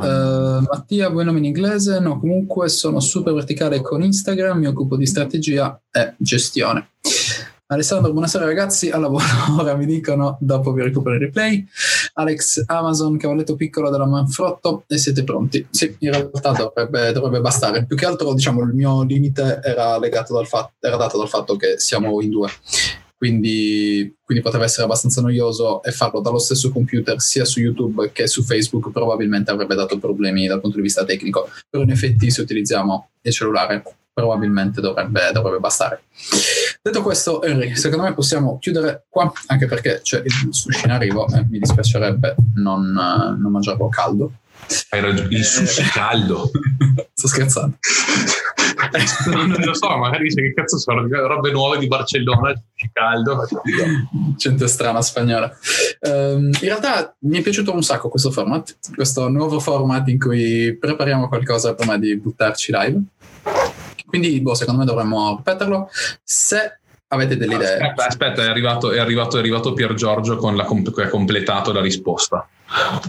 [0.00, 2.00] Uh, Mattia, vuoi nome in inglese?
[2.00, 6.92] No, comunque sono super verticale con Instagram, mi occupo di strategia e gestione.
[7.72, 9.24] Alessandro, buonasera ragazzi, al lavoro
[9.56, 11.64] ora mi dicono, dopo vi recupero il replay.
[12.14, 15.64] Alex, Amazon, cavalletto piccolo della Manfrotto e siete pronti?
[15.70, 17.86] Sì, in realtà dovrebbe, dovrebbe bastare.
[17.86, 21.54] Più che altro, diciamo, il mio limite era, legato dal fatto, era dato dal fatto
[21.54, 22.48] che siamo in due.
[23.16, 28.26] Quindi, quindi, poteva essere abbastanza noioso e farlo dallo stesso computer sia su YouTube che
[28.26, 31.48] su Facebook probabilmente avrebbe dato problemi dal punto di vista tecnico.
[31.68, 36.02] Però in effetti se utilizziamo il cellulare probabilmente dovrebbe, dovrebbe bastare.
[36.82, 41.28] Detto questo, Henry, secondo me possiamo chiudere qua, anche perché c'è il sushi in arrivo
[41.28, 44.32] e mi dispiacerebbe non, non mangiarlo caldo.
[44.88, 46.50] Hai ragione, il sushi caldo.
[47.12, 47.76] Sto scherzando.
[49.26, 52.54] non, non, lo so, magari dice che cazzo sono robe nuove di Barcellona,
[52.94, 53.46] caldo.
[54.38, 55.54] Gente strana spagnola.
[56.00, 60.74] Um, in realtà mi è piaciuto un sacco questo format, questo nuovo format in cui
[60.80, 63.02] prepariamo qualcosa prima di buttarci live.
[64.10, 65.88] Quindi, boh, secondo me dovremmo ripeterlo.
[66.22, 66.80] Se
[67.12, 67.72] avete delle idee.
[67.72, 71.72] Aspetta, aspetta è, arrivato, è, arrivato, è arrivato Pier Giorgio con la, che ha completato
[71.72, 72.46] la risposta.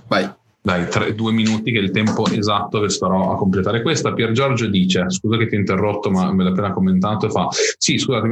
[0.08, 0.30] Vai.
[0.64, 4.14] Dai, tre, due minuti che è il tempo esatto che starò a completare questa.
[4.14, 7.48] Pier Giorgio dice, scusa che ti ho interrotto ma me l'ha appena commentato e fa,
[7.78, 8.28] sì scusate,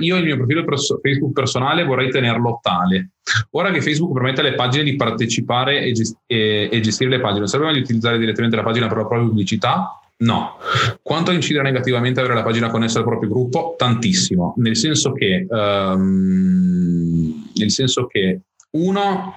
[0.00, 3.12] io il mio profilo perso- Facebook personale vorrei tenerlo tale.
[3.52, 7.46] Ora che Facebook permette alle pagine di partecipare e, gest- e-, e gestire le pagine,
[7.46, 9.99] serve meglio utilizzare direttamente la pagina per la propria pubblicità?
[10.20, 10.58] No.
[11.02, 13.74] Quanto incide negativamente avere la pagina connessa al proprio gruppo?
[13.78, 18.40] Tantissimo, nel senso che, um, nel senso che
[18.72, 19.34] uno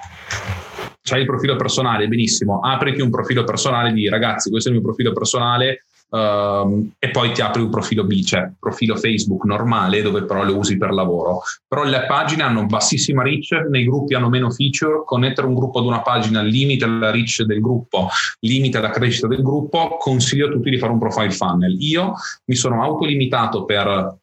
[1.02, 4.88] c'hai il profilo personale, benissimo, apriti un profilo personale di ragazzi, questo è il mio
[4.88, 10.26] profilo personale, Um, e poi ti apri un profilo B, cioè profilo Facebook normale dove
[10.26, 11.42] però lo usi per lavoro.
[11.68, 15.86] Però le pagine hanno bassissima reach, nei gruppi hanno meno feature, connettere un gruppo ad
[15.86, 18.10] una pagina limita la reach del gruppo,
[18.42, 21.76] limita la crescita del gruppo, consiglio a tutti di fare un profile funnel.
[21.82, 22.14] Io
[22.46, 24.18] mi sono autolimitato per,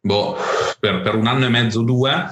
[0.00, 0.36] boh,
[0.78, 2.30] per, per un anno e mezzo, due,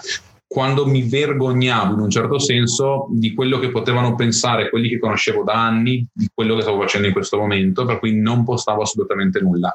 [0.53, 5.45] quando mi vergognavo in un certo senso di quello che potevano pensare quelli che conoscevo
[5.45, 9.39] da anni, di quello che stavo facendo in questo momento, per cui non postavo assolutamente
[9.39, 9.73] nulla.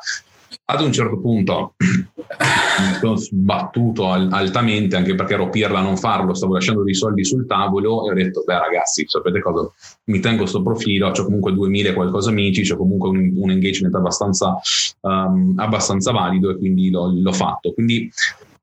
[0.66, 6.34] Ad un certo punto mi sono sbattuto altamente anche perché ero pirla a non farlo,
[6.34, 9.72] stavo lasciando dei soldi sul tavolo e ho detto, beh ragazzi, sapete cosa?
[10.06, 13.96] Mi tengo questo profilo, ho comunque 2000 e qualcosa amici, ho comunque un, un engagement
[13.96, 14.60] abbastanza,
[15.00, 17.72] um, abbastanza, valido e quindi l'ho, l'ho fatto.
[17.72, 18.12] Quindi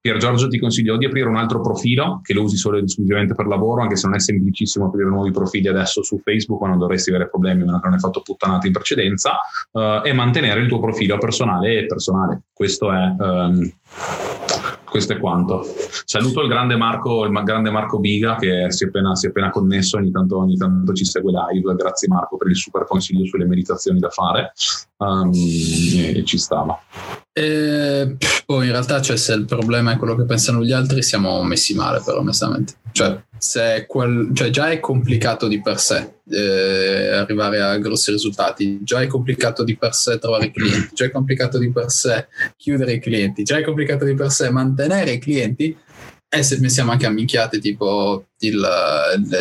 [0.03, 3.37] Pier Giorgio ti consiglio di aprire un altro profilo che lo usi solo ed esclusivamente
[3.37, 6.79] per lavoro, anche se non è semplicissimo aprire nuovi profili adesso su Facebook, ma non
[6.79, 9.39] dovresti avere problemi, meno che non hai fatto puttanate in precedenza,
[9.71, 12.41] uh, e mantenere il tuo profilo personale e personale.
[12.53, 13.73] Questo è, um,
[14.93, 15.65] questo è quanto.
[16.05, 19.49] Saluto il grande Marco, il grande Marco Biga che si è, appena, si è appena
[19.49, 21.75] connesso, ogni tanto, ogni tanto, ci segue live.
[21.75, 24.53] Grazie Marco per il super consiglio sulle meditazioni da fare.
[24.99, 26.79] Um, e, ci stava.
[27.33, 31.43] E poi in realtà cioè, se il problema è quello che pensano gli altri siamo
[31.43, 37.09] messi male però onestamente cioè, se quel, cioè già è complicato di per sé eh,
[37.09, 38.81] arrivare a grossi risultati.
[38.83, 42.27] Già è complicato di per sé trovare clienti già è complicato di per sé
[42.57, 45.77] chiudere i clienti già è complicato di per sé mantenere i clienti.
[46.35, 48.67] E se pensiamo anche a minchiate tipo il,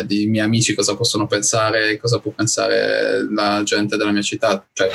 [0.08, 4.62] i miei amici cosa possono pensare cosa può pensare la gente della mia città?
[4.74, 4.90] Cioè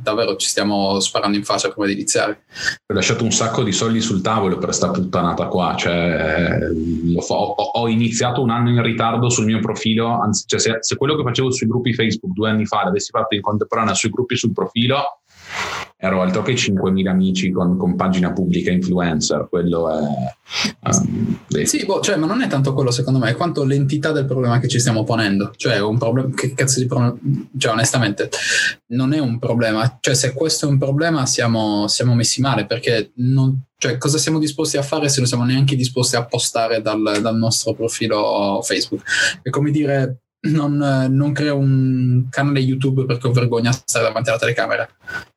[0.00, 2.44] davvero ci stiamo sparando in faccia prima di iniziare.
[2.86, 6.58] Ho lasciato un sacco di soldi sul tavolo per questa puttanata qua, cioè,
[7.16, 11.16] ho, ho, iniziato un anno in ritardo sul mio profilo, anzi, cioè, se, se, quello
[11.16, 14.52] che facevo sui gruppi Facebook due anni fa l'avessi fatto in contemporanea sui gruppi sul
[14.52, 15.20] profilo,
[16.02, 20.00] ero altro che 5.000 amici con, con pagina pubblica influencer, quello è...
[20.88, 24.58] Um, sì, boh, cioè, ma non è tanto quello secondo me, quanto l'entità del problema
[24.58, 25.52] che ci stiamo ponendo.
[25.54, 27.14] Cioè, un problema, che cazzo di problema,
[27.58, 28.30] cioè onestamente,
[28.92, 29.98] non è un problema.
[30.00, 34.38] Cioè, se questo è un problema siamo, siamo messi male, perché non, cioè, cosa siamo
[34.38, 39.02] disposti a fare se non siamo neanche disposti a postare dal, dal nostro profilo Facebook?
[39.42, 40.76] È come dire, non,
[41.10, 44.88] non, creo un canale YouTube perché ho vergogna di stare davanti alla telecamera.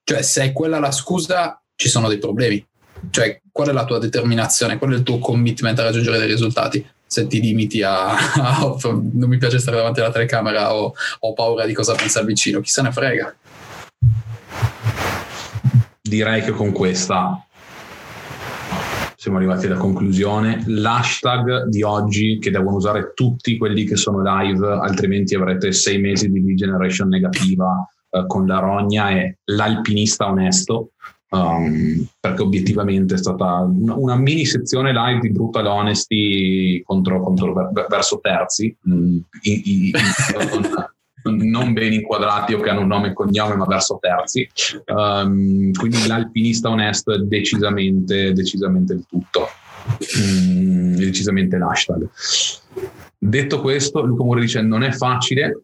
[0.03, 2.65] Cioè, se è quella la scusa, ci sono dei problemi.
[3.09, 4.77] Cioè, qual è la tua determinazione?
[4.77, 6.85] Qual è il tuo commitment a raggiungere dei risultati?
[7.05, 11.65] Se ti limiti a, a non mi piace stare davanti alla telecamera o ho paura
[11.65, 13.35] di cosa pensa il vicino, chi se ne frega.
[16.01, 17.45] Direi che con questa
[19.23, 20.63] siamo arrivati alla conclusione.
[20.67, 26.29] L'hashtag di oggi che devono usare tutti quelli che sono live, altrimenti avrete sei mesi
[26.29, 30.91] di lead generation negativa eh, con la rogna è l'alpinista onesto.
[31.29, 37.53] Um, perché obiettivamente è stata una, una, mini sezione live di brutal honesty contro, contro
[37.53, 39.91] ver, verso terzi mm, in, in, in,
[41.23, 44.49] non ben inquadrati o che hanno un nome e cognome ma verso terzi.
[44.87, 49.47] Um, quindi l'alpinista onesto è decisamente, decisamente il tutto,
[50.19, 52.09] mm, decisamente l'hashtag.
[53.25, 55.63] Detto questo, Luca Muri dice non è facile,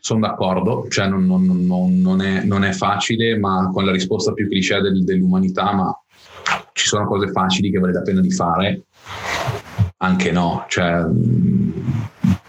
[0.00, 4.46] sono d'accordo, cioè non, non, non, è, non è, facile, ma con la risposta più
[4.46, 5.98] cliché del, dell'umanità, ma
[6.74, 8.82] ci sono cose facili che vale la pena di fare,
[9.96, 11.06] anche no, cioè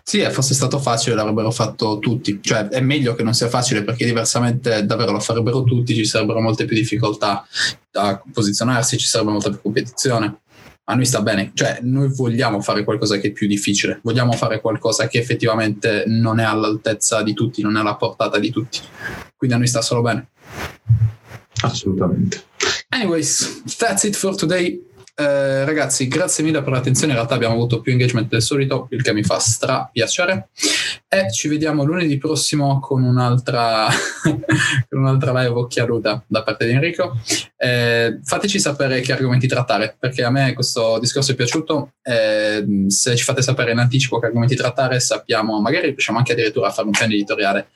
[0.09, 4.05] sì, fosse stato facile l'avrebbero fatto tutti, cioè è meglio che non sia facile perché
[4.05, 7.45] diversamente davvero lo farebbero tutti, ci sarebbero molte più difficoltà
[7.91, 10.39] a posizionarsi, ci sarebbe molta più competizione.
[10.85, 14.59] A noi sta bene, cioè noi vogliamo fare qualcosa che è più difficile, vogliamo fare
[14.61, 18.79] qualcosa che effettivamente non è all'altezza di tutti, non è alla portata di tutti,
[19.37, 20.29] quindi a noi sta solo bene.
[21.61, 22.45] Assolutamente.
[22.89, 24.83] Anyways, that's it for today.
[25.19, 27.11] Eh, ragazzi, grazie mille per l'attenzione.
[27.11, 30.47] In realtà abbiamo avuto più engagement del solito, il che mi fa stra piacere.
[31.09, 33.87] E ci vediamo lunedì prossimo con un'altra,
[34.23, 37.19] con un'altra live occhialuta da parte di Enrico.
[37.57, 41.95] Eh, fateci sapere che argomenti trattare, perché a me questo discorso è piaciuto.
[42.01, 46.69] Eh, se ci fate sapere in anticipo che argomenti trattare, sappiamo, magari riusciamo anche addirittura
[46.69, 47.71] a fare un piano editoriale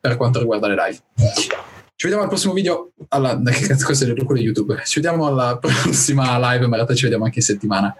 [0.00, 1.77] per quanto riguarda le live.
[2.00, 2.92] Ci vediamo al prossimo video.
[3.08, 4.80] Alla, questo è quello di YouTube.
[4.84, 7.92] Ci vediamo alla prossima live, ma in realtà ci vediamo anche in settimana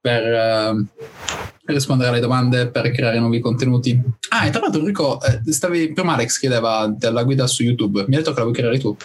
[0.00, 0.84] per uh,
[1.66, 4.02] rispondere alle domande, per creare nuovi contenuti.
[4.30, 8.04] Ah, e tra l'altro, Enrico, eh, stavi, prima Alex chiedeva della guida su YouTube.
[8.08, 8.96] Mi ha detto che la vuoi creare tu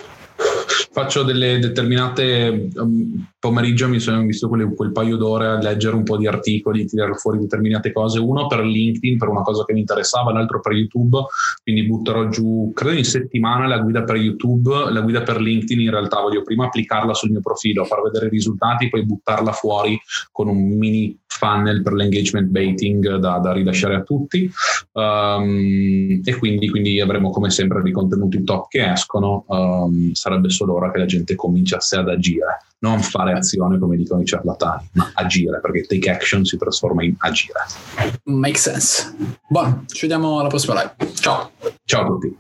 [0.91, 6.03] faccio delle determinate um, pomeriggio mi sono visto quelle, quel paio d'ore a leggere un
[6.03, 9.79] po' di articoli, tirare fuori determinate cose, uno per LinkedIn per una cosa che mi
[9.79, 11.17] interessava, l'altro per YouTube,
[11.63, 15.89] quindi butterò giù, credo in settimana la guida per YouTube, la guida per LinkedIn in
[15.89, 16.21] realtà.
[16.21, 19.99] Voglio prima applicarla sul mio profilo, far vedere i risultati, poi buttarla fuori
[20.31, 24.47] con un mini funnel per l'engagement baiting da, da rilasciare a tutti.
[24.91, 30.75] Um, e quindi, quindi, avremo come sempre dei contenuti top che escono, um, sarebbe solo
[30.75, 35.11] ora che la gente cominciasse ad agire, non fare azione come dicono i ciarlatani, ma
[35.13, 37.59] agire perché take action si trasforma in agire.
[38.25, 39.15] Make sense.
[39.47, 41.13] Buono, ci vediamo alla prossima live.
[41.13, 41.51] Ciao.
[41.85, 42.37] Ciao a tutti.